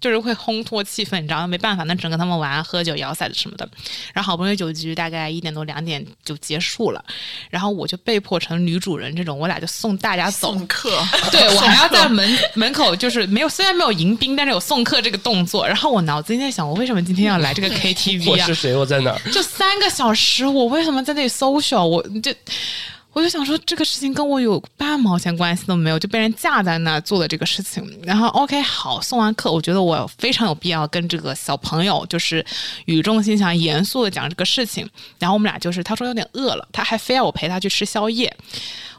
[0.00, 1.44] 就是会烘托气氛，你知道？
[1.44, 3.68] 没办法，那只能跟他们玩、喝酒、摇骰子什么的。
[4.14, 7.04] 然后好不容易酒局大概一点多、两点就结束了，
[7.50, 10.52] 然后我就被迫成女主人这种，我俩就送大家走。
[10.52, 10.88] 送客，
[11.32, 15.66] 对我还要在门门口，就是没有，虽然没有迎宾，但是有送客这个动作。
[15.66, 18.54] 然后我脑子里在想，我为什么今天要来这个 KTV 啊我是？
[18.54, 18.76] 谁？
[18.76, 19.18] 我在哪儿？
[19.32, 21.84] 就三个小时，我为什么在那里 social？
[21.84, 22.32] 我就
[23.12, 27.84] 我就想说，这个事情跟我有半毛钱关系都没有，就被人架在那做的这个事情。
[28.04, 32.44] 然后 OK，好，送完课，我觉得我非常有必要跟这个小朋友就是
[32.84, 34.88] 语重心长、严肃的讲这个事情。
[35.18, 38.32] 然后我们俩就是，他说有点饿了，他还非要我陪他去吃宵夜。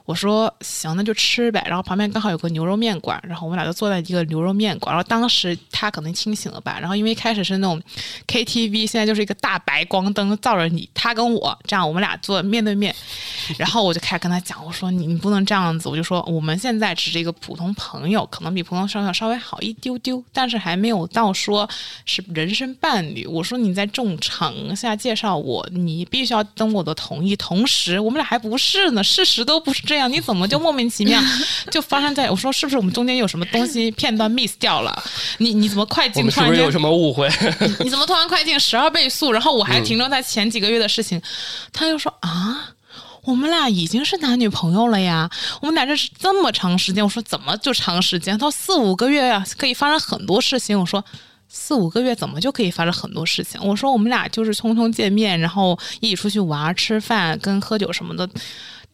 [0.10, 1.63] 我说行，那就吃呗。
[1.67, 4.91] 然后旁边刚好有个牛肉面馆，然后我们俩就坐在一个牛肉面馆。
[4.91, 7.80] 然后当时他可能清醒了吧，然后因为一开始是那种
[8.28, 12.95] KTV，现在就是一个大白光灯照着你，他跟我这样，我们俩坐面对面。
[13.60, 21.69] 然后我就开始跟他讲，我说你你不能这样子，我就说我们现在只是一个普通朋友，可能比普通朋友稍微好一丢丢，但是还没有到说
[22.06, 23.28] 是人生伴侣。
[23.28, 31.22] 我说你在这种场合下介绍我，你必须要等我的同意，同时我们俩还不是呢，事实都不是这样，你怎么就莫名其妙
[31.72, 35.04] 就发生在我说是不是我们中间有什么东西片段 miss 掉了？
[35.40, 37.30] 你你怎么快进突然间是不是有什么误会？
[37.84, 39.32] 你怎么突然快进十二倍速？
[39.32, 41.22] 然后我还停留在前几个月的事情，
[41.74, 42.72] 他就说啊。
[43.24, 45.30] 我们俩已经是男女朋友了呀，
[45.62, 48.36] 我们俩认识这么长时间，我说怎么就长时间？
[48.40, 50.80] 他说四五个月呀、可以发生很多事情。
[50.80, 51.04] 我说
[51.48, 53.60] 四五个月怎么就可以发生很多事情？
[53.62, 58.28] 我说我们俩就是匆匆见面，然后一起出去玩、吃饭、跟喝酒什么的，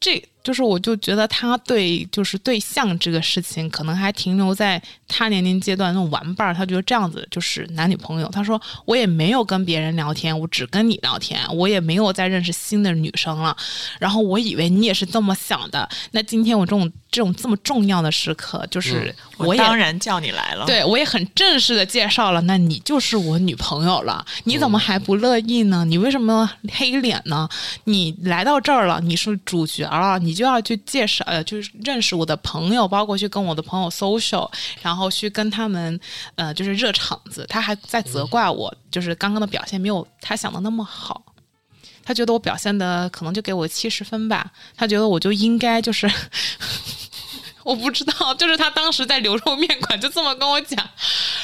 [0.01, 8.29] 这就是我就觉得他对就是对象这个事情，可能还停留在他年龄阶段那种玩伴儿，他觉得这样子就是男女朋友。
[8.29, 13.57] 他说我也没有跟别人聊天，我只跟你聊天，我也没有再认识新的女生了。
[13.99, 15.89] 然后我以为你也是这么想的。
[16.11, 25.83] 那今天我这种这种这么重要的时刻，就是我我也、当然叫你来了。，对我也很正式的介绍了，那你就是我女朋友了，你怎么还不乐意呢？
[25.85, 27.49] 你为什么黑脸呢？
[27.85, 34.47] 你来到这儿了，你是主角了，你就要去介绍，呃，就是认识我的朋友，包括去跟我的朋友 social，
[34.81, 35.99] 然后去跟他们，
[36.35, 37.45] 呃，就是热场子。
[37.49, 41.23] 他还在责怪我，就是刚刚的表现没有他想的那么好。
[42.03, 46.07] 他觉得我表现的可能就给我七十分吧，他觉得我就应该就是
[47.65, 50.87] 我不知道，就是他当时在牛肉面馆就这么跟我讲，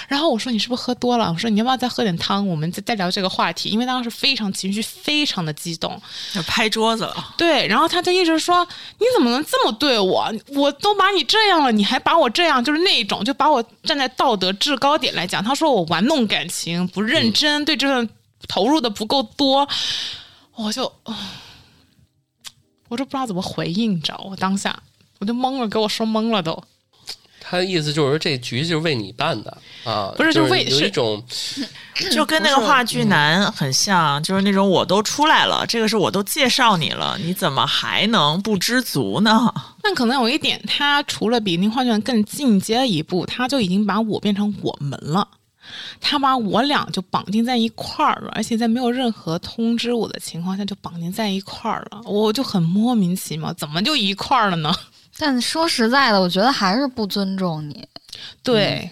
[0.08, 1.32] 然后我说你是不是喝多了？
[1.34, 2.48] 我说你要不要再喝点汤？
[2.48, 6.00] 我们再再聊这个话题，因为当时非常情绪非常的激动，
[6.32, 7.34] 就拍桌子了。
[7.38, 8.64] 对，然后他就一直说
[9.00, 10.32] 你怎么能这么对我？
[10.50, 15.44] 我都把你这样了，你还把我这样，就是那一种，就把我站在道德制高点来讲。
[15.44, 18.08] 他说我玩弄感情不认真，对这段
[18.48, 19.68] 投入的不够多，
[20.54, 20.84] 我就，
[22.90, 24.24] 我都不知道怎么回应，你知道？
[24.30, 24.78] 我当下
[25.22, 26.62] 我就懵了，给我说懵了都。
[27.40, 31.22] 他的意思就是说这局就是为你办的啊，不是就就为是有一种
[32.12, 39.54] 就跟那个话剧男很像，就是那种我都出来了，这个是我都介绍你了，你怎么还能不知足呢？
[39.84, 45.28] 但可能有一点，他除了比那话剧男更进阶一步，他就已经把我变成我们了。
[46.02, 54.74] 他把我俩就绑定在一块儿了，而且在没有任何通知我的情况下就绑定在一块儿了，我就很莫名其妙，怎么就一块儿了呢？
[55.18, 57.88] 但说实在的，我觉得还是不尊重你。
[58.44, 58.90] 对，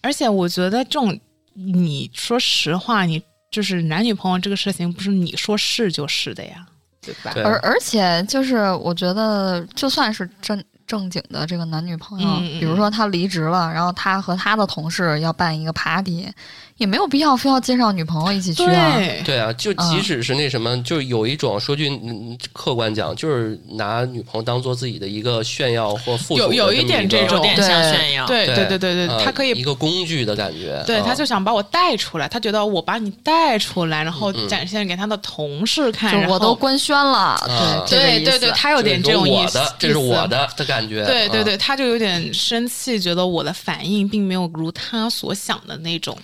[0.00, 1.18] 而且我觉得这种，
[1.54, 6.66] 你说实话，你就是男女朋友这个事情，不是你说是就是的呀，
[7.00, 7.32] 对吧？
[7.34, 16.28] 对而而且就是我觉得，就算是真正经的这个男女朋友，嗯嗯嗯比如说他离职了，然后他和他的同事要办一个 party，
[16.76, 18.96] 也没有必要非要介绍女朋友一起去啊。
[18.96, 27.38] 对，对啊，就即使是那什么，就有一种说句嗯客观讲，就是拿女朋友当做自己的一个炫耀或附有有一点这种。
[27.38, 28.26] 有点像炫耀。
[28.26, 40.26] 对对对对对他可以一个工具的感觉，对，啊他就想把我带出来，他觉得我把你带出来，然后嗯展现给他的同事看，就然后我都官宣了，啊对，对对对，他有点这种意思是，，这是我。
[40.26, 46.18] 的的感觉，啊对对对，他就有点生气，觉得我的反应并没有如他所想的那种。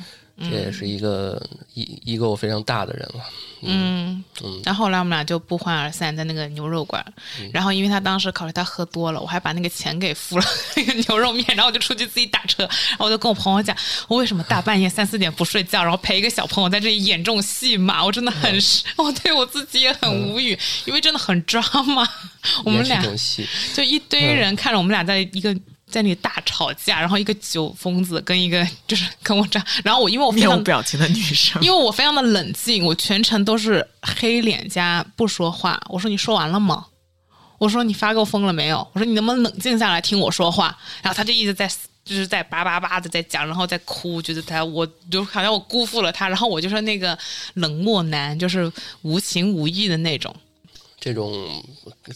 [0.50, 1.40] 这也是一个
[1.74, 3.24] 一一个非常大的人了。
[3.64, 4.24] 嗯，
[4.64, 7.04] 然后后来我们俩就不欢而散，在那个牛肉馆。
[7.52, 12.64] 然后因为他当时考虑他喝多了，我还把那个钱给付了那个牛肉面，然后我就出去自己打车。
[12.64, 13.76] 然后我就跟我朋友讲，
[14.08, 18.52] 我为什么大半夜三四点不睡觉，然后陪一个小朋友在这里演这种戏码，我真的很，
[18.96, 22.08] 我对我自己也很无语，因为真的很抓嘛。
[22.64, 23.00] 我们俩
[23.72, 25.56] 就一堆人看着我们俩在一个。
[25.92, 35.80] 在那里大吵架，然后一个酒疯子跟一个就是跟我这样，然后我因为我非面无常表情的女生，因为我非常的冷静，我全程都是黑脸加不说话。
[35.88, 36.86] 我说你说完了吗？
[37.58, 38.78] 我说你发够疯了没有？
[38.92, 40.76] 我说你能不能冷静下来听我说话？
[41.02, 41.70] 然后他就一直在
[42.04, 47.16] 就是在叭叭叭的在讲，然后在哭，觉得他我就好像我辜负了他，然后我就是那个
[47.54, 48.70] 冷漠男，就是
[49.02, 50.34] 无情无义的那种。
[51.04, 51.60] 这种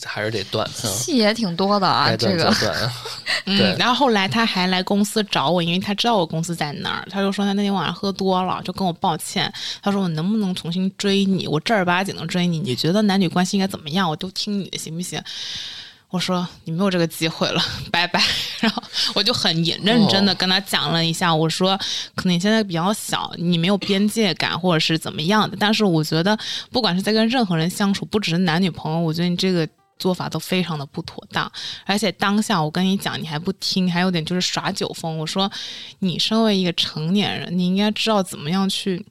[0.04, 2.54] 还是得断，啊戏也挺多的啊，这个。
[3.46, 9.52] 嗯，然后后来他还来公司找我，因为他知道我公司在哪儿，他就说他那天晚上喝多了，就跟我抱歉。
[9.82, 11.48] 他说我能不能重新追你？
[11.48, 14.08] 我正儿八经的追你，你觉得男女关系应该怎么样？
[14.08, 15.20] 我都听你的，行不行？
[16.10, 18.22] 我说你没有这个机会了，拜拜。
[18.60, 18.82] 然后
[19.14, 21.76] 我就很认认真的跟他讲了一下，我说
[22.14, 26.38] 可能你现在比较小，你没有边界感或者是怎么样的，但是我觉得
[26.70, 29.68] 不管是在跟任何人相处，不只是男女朋友，我觉得你这个。
[29.98, 31.50] 做法都非常的不妥当，
[31.86, 35.16] 而且当下我跟你讲，你还不听，还有点就是耍酒疯。
[35.16, 35.50] 我说，
[36.00, 39.02] 你身为一个成年人，你应该知道怎么样去，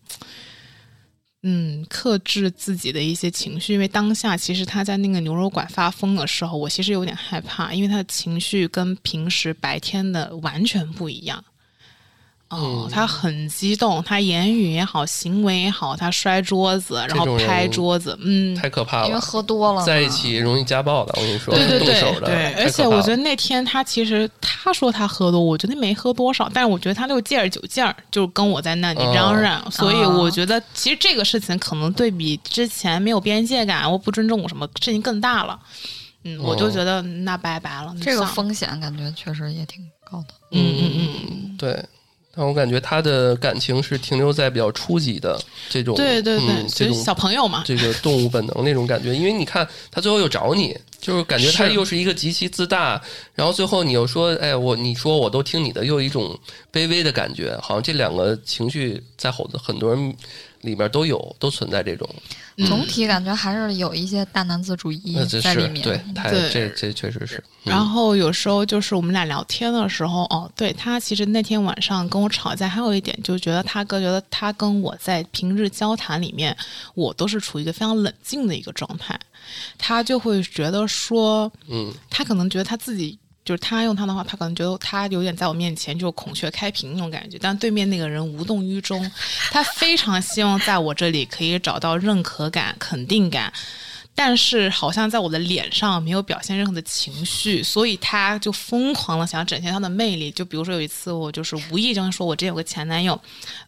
[1.48, 3.72] 嗯，克制自己的一些情绪。
[3.74, 11.44] 因为当下其实他在那个牛肉馆发疯的时候，我其实有点害怕，因为他的情绪跟平时白天的完全不一样。
[12.58, 21.14] 哦，他很激动，他言语也好，行为也好，他摔桌子，然后拍桌子，嗯，太可怕了因为，喝多了，在一起容易家暴的。
[21.18, 35.60] 我跟你说，对对对对而且我觉得那天他其实他说他喝多，我觉得没喝多少，但是我觉得他就借着酒劲儿，就跟我在那里嚷嚷，所以我觉得其实这个事情可能对比之前没有边界感，我不尊重我什么事情更大了。
[36.24, 40.34] 嗯，我就觉得那拜拜了，那这个风险感觉确实也挺高的。
[40.52, 41.86] 嗯嗯嗯，对。
[42.36, 49.16] 但我感觉他的感情是停留在比较初级的这种，对对对，嗯、这种就是小朋友嘛，这个动物本能那种感觉。
[49.16, 53.02] 因为你看，他最后又找你，就是感觉他又是一个极其自大，
[53.34, 56.38] 然后最后你又说，哎，我你说我都听你的，又有一种
[56.74, 60.16] 卑微的感觉，好像这两个情绪在很多很多人
[60.66, 62.10] 里面都有，都存在这种，
[62.68, 65.82] 总体感觉还是有一些大男子主义那这是在里面。
[65.84, 66.50] 对，太对。
[66.50, 67.72] 这这确实是，嗯。
[67.72, 76.56] 然后有时候就是我们俩聊天的时候，哦，对他其实那天晚上跟我吵架，还有一点就觉得他哥觉得他跟我在平日交谈里面，
[76.96, 79.20] 我都是处于一个非常冷静的一个状态，
[79.78, 83.18] 他就会觉得说，嗯，他可能觉得他自己。
[83.46, 89.10] 就是他用他的话，他可能觉得他有点在我面前就孔雀开屏那种感觉，但对面那个人无动于衷。
[89.52, 93.54] 他非常希望在我这里可以找到认可感、肯定感，
[94.18, 100.32] 但是好像在我的脸上没有表现任何的情绪，所以他就疯狂的想要展现他的魅力。
[100.32, 103.20] 就比如说有一次，我就是无意中说我之前有个前男友，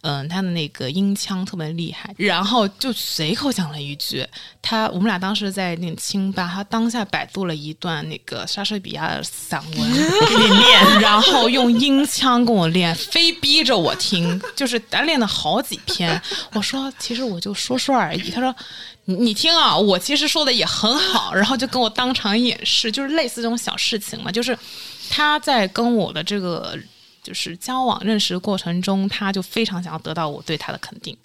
[0.02, 4.26] 嗯，他的那个音腔特别厉害，然后就随口讲了一句，
[4.62, 16.22] 他我们俩当时在那个清吧，他当下百度了一段那个莎士比亚的散文给你念，然后用音腔跟我练，非逼着我听，就是他练了好几篇。
[16.54, 18.56] 我说其实我就说说而已，他说。
[19.10, 24.58] 你你听啊，我其实说的也很好， 然后就跟我当场演示，就是类似这种小事情嘛，就是
[25.10, 26.78] 他在跟我的这个
[27.24, 31.16] 就是交往认识过程中，他就非常想要得到我对他的肯定，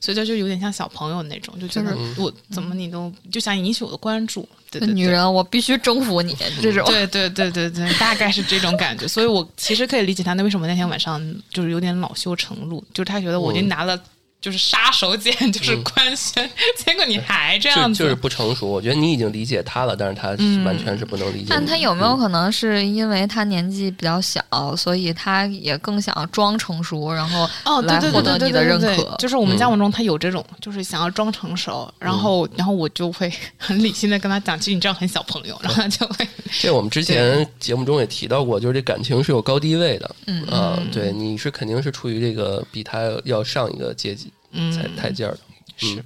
[0.00, 4.94] 所以这就有点像小朋友那种，就觉得我怎么你都就想引起我的关注，对对对。
[4.94, 6.84] 女人，我必须征服你，这种。
[6.86, 11.20] 对对对对对， 大概是这种感觉，所以我其实可以理解他那为什么那天晚上
[11.50, 13.96] 就是有点恼羞成怒，就是他觉得我已经拿了
[14.40, 18.66] 就是杀手锏， 就是官宣，结果你还这样子，就就是不成熟。
[18.66, 20.28] 我觉得你已经理解他了，但是他
[20.64, 21.46] 完全是不能理解你。
[21.50, 24.42] 但他有没有嗯可能是因为他年纪比较小，
[24.76, 28.96] 所以他也更想装成熟，然后哦，对来对对对获得你的对？
[29.18, 36.26] 就是我们嗯交往中，他有这种，就是想要装成熟，然后然后我就会很理性的跟他讲，其实你这样很小朋友，然后他就会，
[36.60, 40.16] 这我们之前节目中也提到过，就是这感情是有高低位的。
[40.26, 45.40] 嗯啊，对，你是肯定是处于这个比他要上一个阶级嗯台台阶儿的。
[45.82, 46.04] 嗯，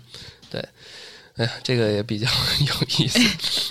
[0.51, 0.65] 对。
[1.37, 2.29] 哎呀，这个也比较
[2.61, 3.19] 有意思。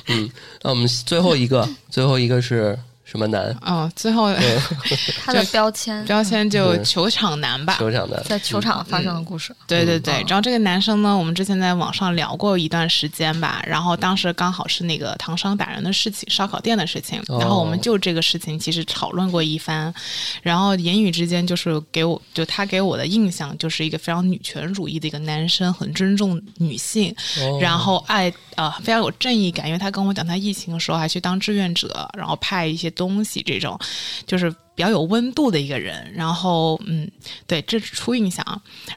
[0.08, 0.30] 嗯，
[0.62, 2.78] 那我们最后一个，最后一个是
[3.14, 3.56] 什么男？
[3.62, 4.34] 嗯，最后
[5.24, 8.20] 他的标签，标签就球场男吧，球场男。
[8.24, 9.56] 在球场发生的故事。
[9.68, 10.26] 对对对，嗯。
[10.28, 17.38] 然后这个男生呢，我们之前在网上聊过一段时间吧，然后当时刚好是那个唐山打人的事情，烧烤店的事情，哦。
[17.40, 19.94] 然后我们就这个事情其实讨论过一番，
[20.42, 27.60] 然后言语之间就是给我就他给我的印象就是一个非常女权主义的一个男生，很尊重女性，哦。
[27.62, 33.78] 然后爱呃非常有正义感，因为他跟我讲他疫情的时候还去当志愿者，然后派一些东西这种，
[34.26, 36.10] 就是比较有温度的一个人。
[36.16, 37.10] 然后嗯，
[37.46, 38.44] 对，这是初印象。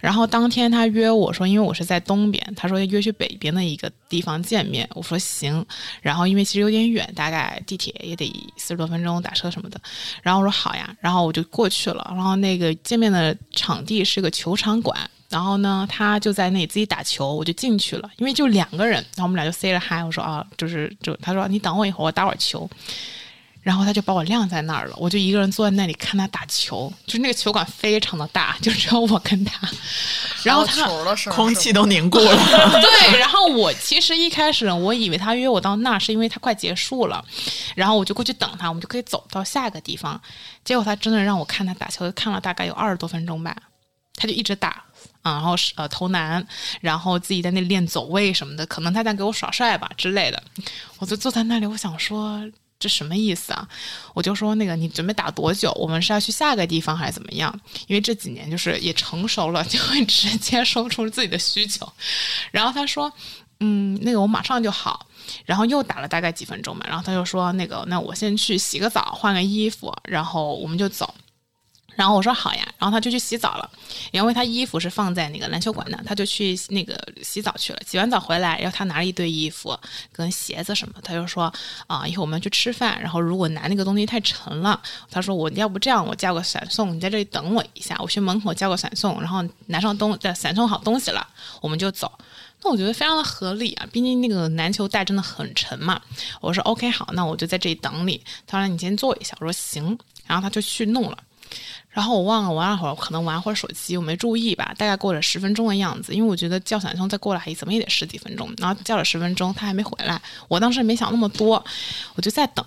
[0.01, 5.67] 然后当天他约我说，因为我是在东边，他说约去北边的一个地方见面，我说行。
[6.01, 9.81] 然后因为其实有点远，大概地铁也得四十多分钟，打车什么的。
[10.23, 12.07] 然后我说好呀，然后我就过去了。
[12.15, 14.99] 然后那个见面的场地是个球场馆。
[15.29, 22.71] 然后呢，他就在那里自己打球，我就进去了，因为就两个人，然后我们俩就 say 了 hi，我说啊，就是就他说你等我一会儿，我打会儿球，
[23.67, 29.69] 然后他就把我晾在那儿了，我就一个人坐在那里看他打球，就是那个球馆非常的大，就只有我跟他，
[30.45, 30.89] 然后他
[31.33, 32.31] 空气都凝固了。
[32.81, 37.25] 对，然后我其实一开始我以为他约我到那儿是因为他快结束了，
[37.75, 40.21] 然后我就过去等他，我们就可以走到下一个地方。
[40.65, 43.57] 结果他真的让我看他打球，看了大概有二十多分钟吧，
[44.15, 44.85] 他就一直打。
[45.23, 46.47] 啊，然后是呃投篮，
[46.81, 50.41] 然后自己在那练走位什么的，可能他在给我耍帅吧之类的。
[51.01, 52.41] 我就坐在那里，我想说
[52.79, 53.69] 这什么意思啊？
[54.15, 55.73] 我就说那个你准备打多久？
[55.73, 57.53] 我们是要去下个地方还是怎么样？
[57.87, 61.91] 因为这几年就是也成熟了，就会直接说出自己的需求。
[62.51, 63.13] 然后他说，
[63.61, 65.07] 嗯，那个我马上就好。
[65.45, 71.13] 然后又打了大概几分钟嘛，然后他就说那个那我先去洗个澡，换个衣服，然后我们就走。
[71.97, 73.69] 然后我说好呀，然后他就去洗澡了，
[74.13, 77.81] 因为他衣服是放在那个篮球馆的，他就去那个洗澡去了。
[77.87, 79.77] 洗完澡回来，然后他拿了一堆衣服
[80.13, 81.53] 跟鞋子什么，他就说
[81.87, 84.81] 啊，一会儿我们去吃饭，然后如果拿那个东西太沉了，
[85.11, 91.27] 他说我要不这样，我叫个闪送，你在这里等我一下，我去门口叫个闪送，然后拿上东再闪送好东西了，
[91.61, 92.13] 我们就走。
[92.63, 96.01] 那我觉得非常的合理啊，毕竟那个篮球袋真的很沉嘛。
[96.41, 98.23] 我说 OK 好，那我就在这里等你。
[98.47, 101.19] 他说你先坐一下，我说行，然后他就去弄了。
[101.89, 106.13] 然后我忘了玩了会儿，可能玩会儿手机，我没注意吧，大概过了十分钟的样子。
[106.13, 110.21] 因为我觉得叫闪送再过来怎么也得十几分钟，然后叫了十分钟，他还没回来。
[110.49, 111.65] 我当时没想那么多，
[112.15, 112.63] 我就在等，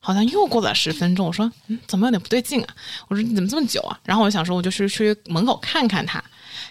[0.00, 1.26] 好像又过了十分钟。
[1.26, 2.68] 我说，嗯，怎么有点不对劲啊？
[3.08, 3.98] 我说你怎么这么久啊？
[4.04, 6.22] 然后我想说，我就去去门口看看他，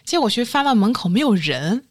[0.06, 1.84] 结果去发到门口没有人。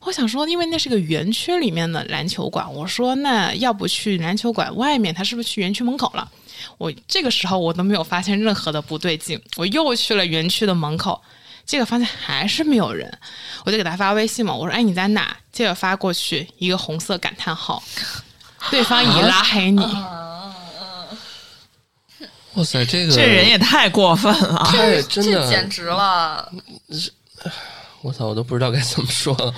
[0.00, 6.28] 我想说，因为那是个园区里面的篮球馆，我说那要不去篮球馆外面，他是不是去园区门口了？
[6.76, 11.20] 我这个时候我都没有发现任何的不对劲，我又去了园区的门口，
[11.64, 13.18] 结果发现还是没有人，
[13.64, 15.36] 我就给他发微信嘛，我说哎你在哪？
[15.52, 17.82] 结果发过去一个红色感叹号，
[18.70, 19.82] 对方已拉黑你。
[22.54, 24.64] 哇塞，这个这人也太过分了。
[24.64, 26.50] 太真这简，直了！
[28.02, 29.54] 我操，我都不知道该怎么说了。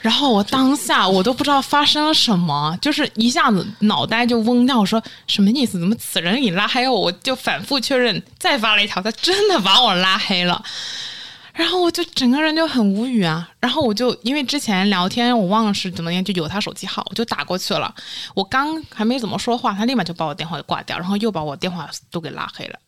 [0.00, 4.78] 然后我当下我都不知道发生了什么，就是一下子脑袋就嗡掉。
[4.78, 5.78] 我说什么意思？
[5.78, 7.00] 怎么此人已拉黑我？
[7.00, 10.62] 我就反复确认，再发了一条，他真的把我拉黑了。
[11.52, 13.50] 然后我就整个人就很无语啊。
[13.58, 17.92] 然后我就因为之前聊天，我忘了是怎么样，就有他手机号，我就打过去了。
[18.34, 22.78] 我刚还没怎么说话，他立马就把我电话给挂掉，然后又把我电话都给拉黑了。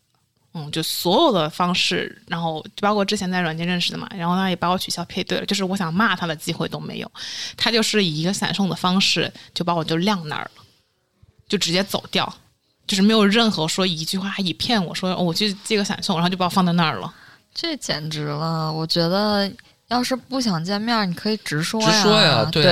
[0.52, 7.12] 嗯，就所有的方式，然后包括之前在软件认识的嘛，然后他也把我取消配对了，就是我想骂他的机会都没有，
[7.56, 10.62] 他就是以一个闪送的方式就把我就晾那儿了，
[11.48, 12.32] 就直接走掉，
[12.86, 17.14] 就是没有任何说一句话，还以骗我说、我去借个闪送，然后就把我放在那儿了。
[17.52, 18.72] 这简直了！
[18.72, 19.52] 我觉得
[19.90, 22.62] 要是不想见面，你可以直说呀，直说呀对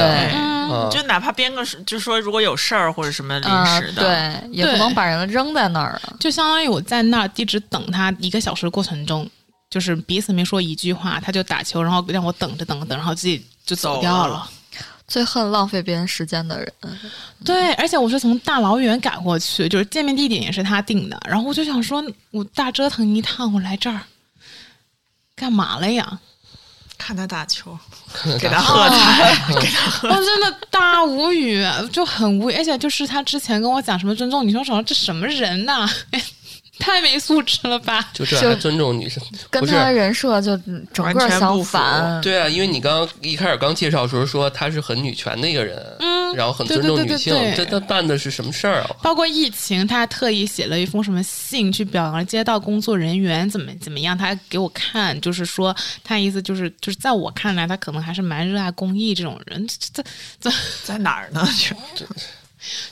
[0.91, 6.15] 就哪怕编个，就说如果有事儿或者什么临啊时的，对，也不能把人扔在那儿啊。
[6.21, 9.29] 就相当于我在那儿一直等他一个小时的过程中，
[9.69, 14.51] 就是彼此没说一句话，他就打球，然后让我等着等着等，然后自己就走走掉了了。
[15.09, 16.73] 最恨浪费别人时间的人，
[17.43, 24.03] 对，而且我是从大老远赶过去，就是见面地点也是他定的，然后我就想说，我大折腾一趟，我来这儿
[25.35, 26.21] 干嘛了呀？
[26.99, 27.79] 看他打球，
[28.41, 35.89] 给他喝彩， 给他喝我真的大无语，就很无语，而且就是他之前跟我讲什么尊重你说什么，这什么人呐、
[36.79, 38.09] 太没素质了吧？
[38.13, 39.23] 就就这还尊重女生？
[39.51, 40.57] 跟他的人设就
[40.93, 42.21] 整完个不符反。
[42.21, 48.91] 对啊，因为你刚刚一开始刚介绍的时候说他是很女权的一个人，嗯，然后很尊重对对对女性，对对这他办的是什么事儿啊？
[49.03, 55.75] 包括疫情，他还特意写了一封什么信去表扬街道工作人员怎么怎么样，他还给我看，就是说
[56.05, 60.11] 他意思就是就是在我看来，他可能还是蛮热爱公益这种人，这这
[60.41, 61.47] 这在哪儿呢？
[61.95, 62.07] 就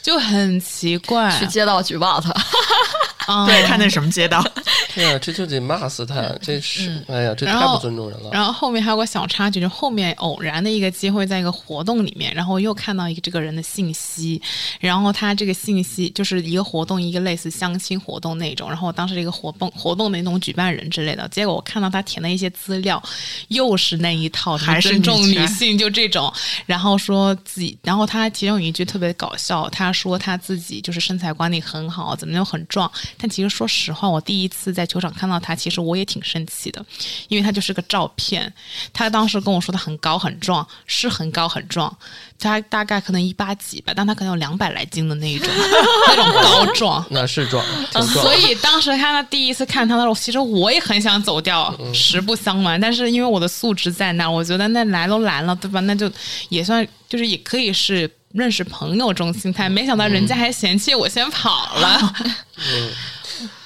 [0.15, 1.37] 就很奇怪。
[1.39, 2.33] 去街道举报他，
[3.27, 4.45] 嗯对，看那什么街道，
[4.95, 8.31] 对啊，这就得骂死他，这是哎呀，这太不尊重人了。
[8.33, 14.41] 然后后面还有个小插曲，就后面偶然的一个机会，在一个活动里面，然后又看到一个这个人的信息，
[14.81, 23.03] 然后他这个信息就是一个活动，一个类似相亲活动那种，然后我当时是一个活动活动的那种举办人之类的，结果我看到他填的一些资料，
[23.49, 26.33] 又是那一套，还是尊重女性就这种，
[26.67, 36.85] 然后说自己，然后他其中有一句特别搞笑，他说他自己就是身材管理很好，怎么又很壮，但其实说实话，我第一次在球场看到他，其实我也挺生气的，
[37.29, 38.53] 因为他就是个照片。
[38.93, 41.95] 他当时跟我说他很高很壮，是很高很壮，
[42.39, 45.49] 他大概可能一八几吧，但他可能有两百来斤的那一种，
[46.09, 47.05] 那种高壮。
[47.11, 48.25] 那是壮，挺壮。
[48.25, 52.81] 所以当时看他第一次看他的时候，其实我也很想走掉，实不相瞒。
[52.81, 55.81] 但是因为我的素质在那，我觉得那来都来了，对吧？
[55.81, 56.11] 那就
[56.49, 59.69] 也算就是也可以是认识朋友这种心态。
[59.69, 62.15] 没想到人家还嫌弃我先跑了。
[62.59, 62.91] 嗯。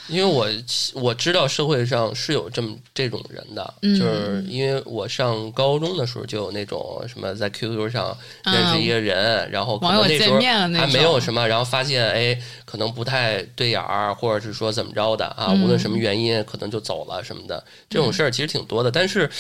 [0.09, 0.49] 因为我
[0.93, 3.97] 我知道社会上是有这么这种人的，嗯。
[3.97, 19.31] 就是因为我上高中的时候就有那种什么在 QQ 上认识一个人，然后可网友能那时候见面了那还没有什么，然后发现哎可能不太对眼儿，或者是说怎么着的啊，嗯无论什么原因，可能就走了什么的，这种事儿其实挺多的，但是。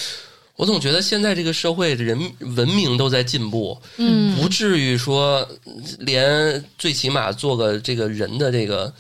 [0.61, 2.19] 我总觉得现在这个社会人
[2.55, 5.49] 文明都在进步，嗯不至于说
[6.01, 8.93] 连最起码做个这个人的这个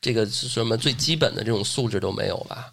[0.00, 2.66] 这个什么最基本的这种素质都没有吧？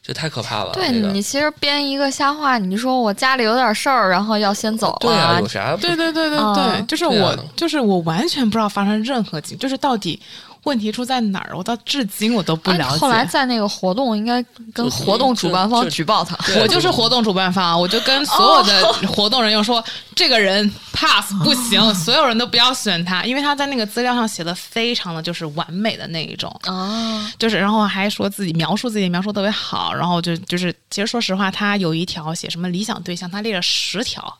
[0.00, 0.70] 这太可怕了。
[0.74, 5.76] 对这个你其实编一个瞎话，你说我家里有点事儿，然后要先走了对啊，有啥？
[5.76, 10.22] 对对对对对，嗯就是我，就是我完全不知道发生任何情，就是到底
[10.66, 12.96] 问题出在哪儿，我到至今我都不了解。
[12.96, 14.42] 啊后来在那个活动，应该
[14.74, 16.36] 跟活动主办方举报他。
[16.60, 19.82] 我就是活动主办方，我就跟所有的 活动人员说，
[20.16, 34.36] 这个人 pass 不行，所有人都不要选他，因为他在那个资料上写的非常的就是完美的那一种，啊，就是然后还说自己描述自己描述特别好，然后就就是其实说实话，他有一条写什么理想对象，他列了十条，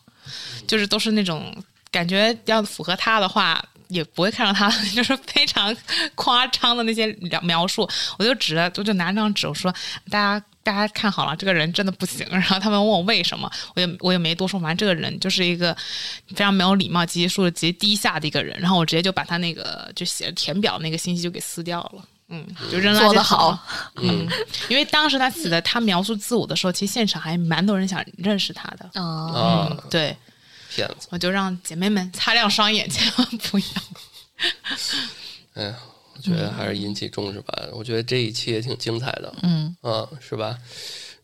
[0.66, 1.54] 就是都是那种
[1.92, 3.64] 感觉要符合他的话。
[3.88, 5.74] 也不会看到他， 就是非常
[6.14, 9.72] 夸张的那些描描述，我就指着，我就拿那张纸，我说
[10.10, 12.26] 大家大家看好了，这个人真的不行。
[12.32, 15.76] 然后他们问我为什么，我也我也没多说，反正这个人就是一个
[16.28, 18.58] 非常没有礼貌、极其素质极低下的一个人。
[18.58, 22.04] 然后我直接就把他那个就写填表那个信息就给撕掉了。
[22.28, 23.66] 嗯，就扔垃圾做得桶好。
[24.02, 24.26] 嗯，
[24.68, 29.00] 因为当时他写的他描述自我的时候，其实现场还蛮多人想认识他的。
[29.00, 30.16] 啊，啊，对，
[30.76, 31.08] 骗子。
[31.10, 33.64] 我就让姐妹们擦亮双眼，千万不要。
[35.54, 35.76] 哎呀，
[36.14, 37.62] 我觉得还是引起重视吧。
[37.72, 40.58] 我觉得这一期也挺精彩的，嗯啊，是吧？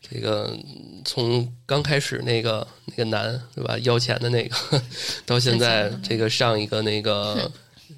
[0.01, 4.83] 这个嗯从刚开始那个那个男对吧，要钱的那个，
[5.25, 7.49] 到现在这个上一个那个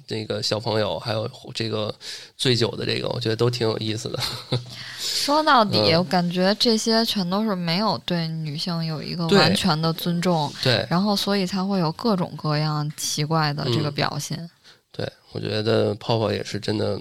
[0.08, 1.94] 那个小朋友，还有这个
[2.36, 4.18] 醉酒的这个，我觉得都挺有意思的。
[4.98, 14.50] 说到底，嗯我感觉这些全都是没有对女性有一个完全的尊重，对然后所以才会有各种各样奇怪的这个嗯表现。
[14.92, 17.00] 对，我觉得泡泡也是真的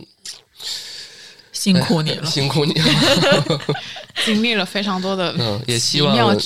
[1.51, 2.25] 辛苦你了。
[2.25, 2.85] 辛苦你了。
[4.25, 6.37] 经历了非常多的嗯，也希奇妙望。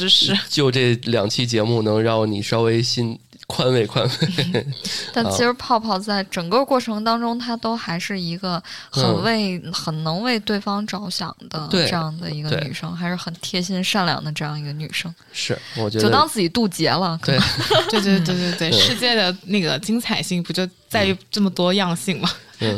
[0.49, 3.17] 就这两期节目能让你稍微心
[3.49, 4.61] 宽慰宽慰。
[4.61, 4.63] 啊
[5.11, 17.17] 但其实泡泡在整个过程当中，她都还是一个很嗯为、很能为对方着想的这样的一个女生，还是很贴心善良的这样一个女生，是，我觉得就当自己渡劫了。
[17.21, 17.47] 可对能
[17.89, 22.29] 对对对对对，嗯世界的那个精彩性不就在于这么多样性吗？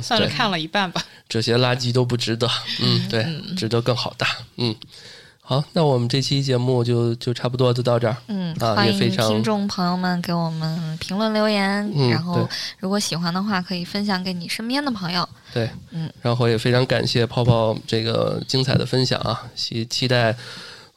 [0.02, 1.04] 算是看了一半吧。
[1.28, 2.48] 这些垃圾都不值得。
[2.82, 3.26] 嗯，对，
[3.58, 4.26] 值得更好的。
[4.58, 4.76] 嗯，
[5.52, 8.16] 好，那我们这期节目就就差不多就到这儿。
[8.28, 12.48] 嗯，啊欢迎也非常听众朋友们给我们评论留言，嗯然后
[12.80, 15.28] 如果喜欢的话，可以分享给你身边的朋友。
[15.54, 20.34] 对，嗯，然后也非常感谢泡泡这个精彩的分享啊，期期待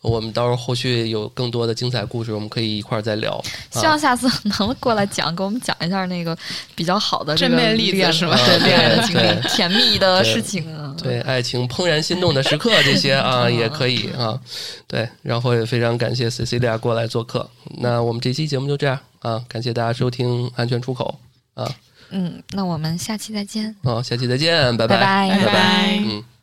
[0.05, 3.43] 我们到时候后续有更多的精彩故事，我们可以一块儿再聊。
[3.71, 6.37] 希望下次能过来讲，给我们讲一下那个
[6.75, 10.95] 比较好的这个正面例子是吧对对恋爱的经历、甜蜜的事情啊。
[11.03, 14.39] 对爱情怦然心动的时刻这些啊 也可以啊，
[14.87, 17.49] 对，然后也非常感谢 Cecilia 过来做客。
[17.79, 21.19] 那我们这期节目就这样啊，感谢大家收听安全出口
[21.55, 21.67] 啊，
[22.11, 23.75] 嗯，那我们下期再见。
[23.83, 26.34] 好，下期再见，拜拜拜拜拜拜嗯。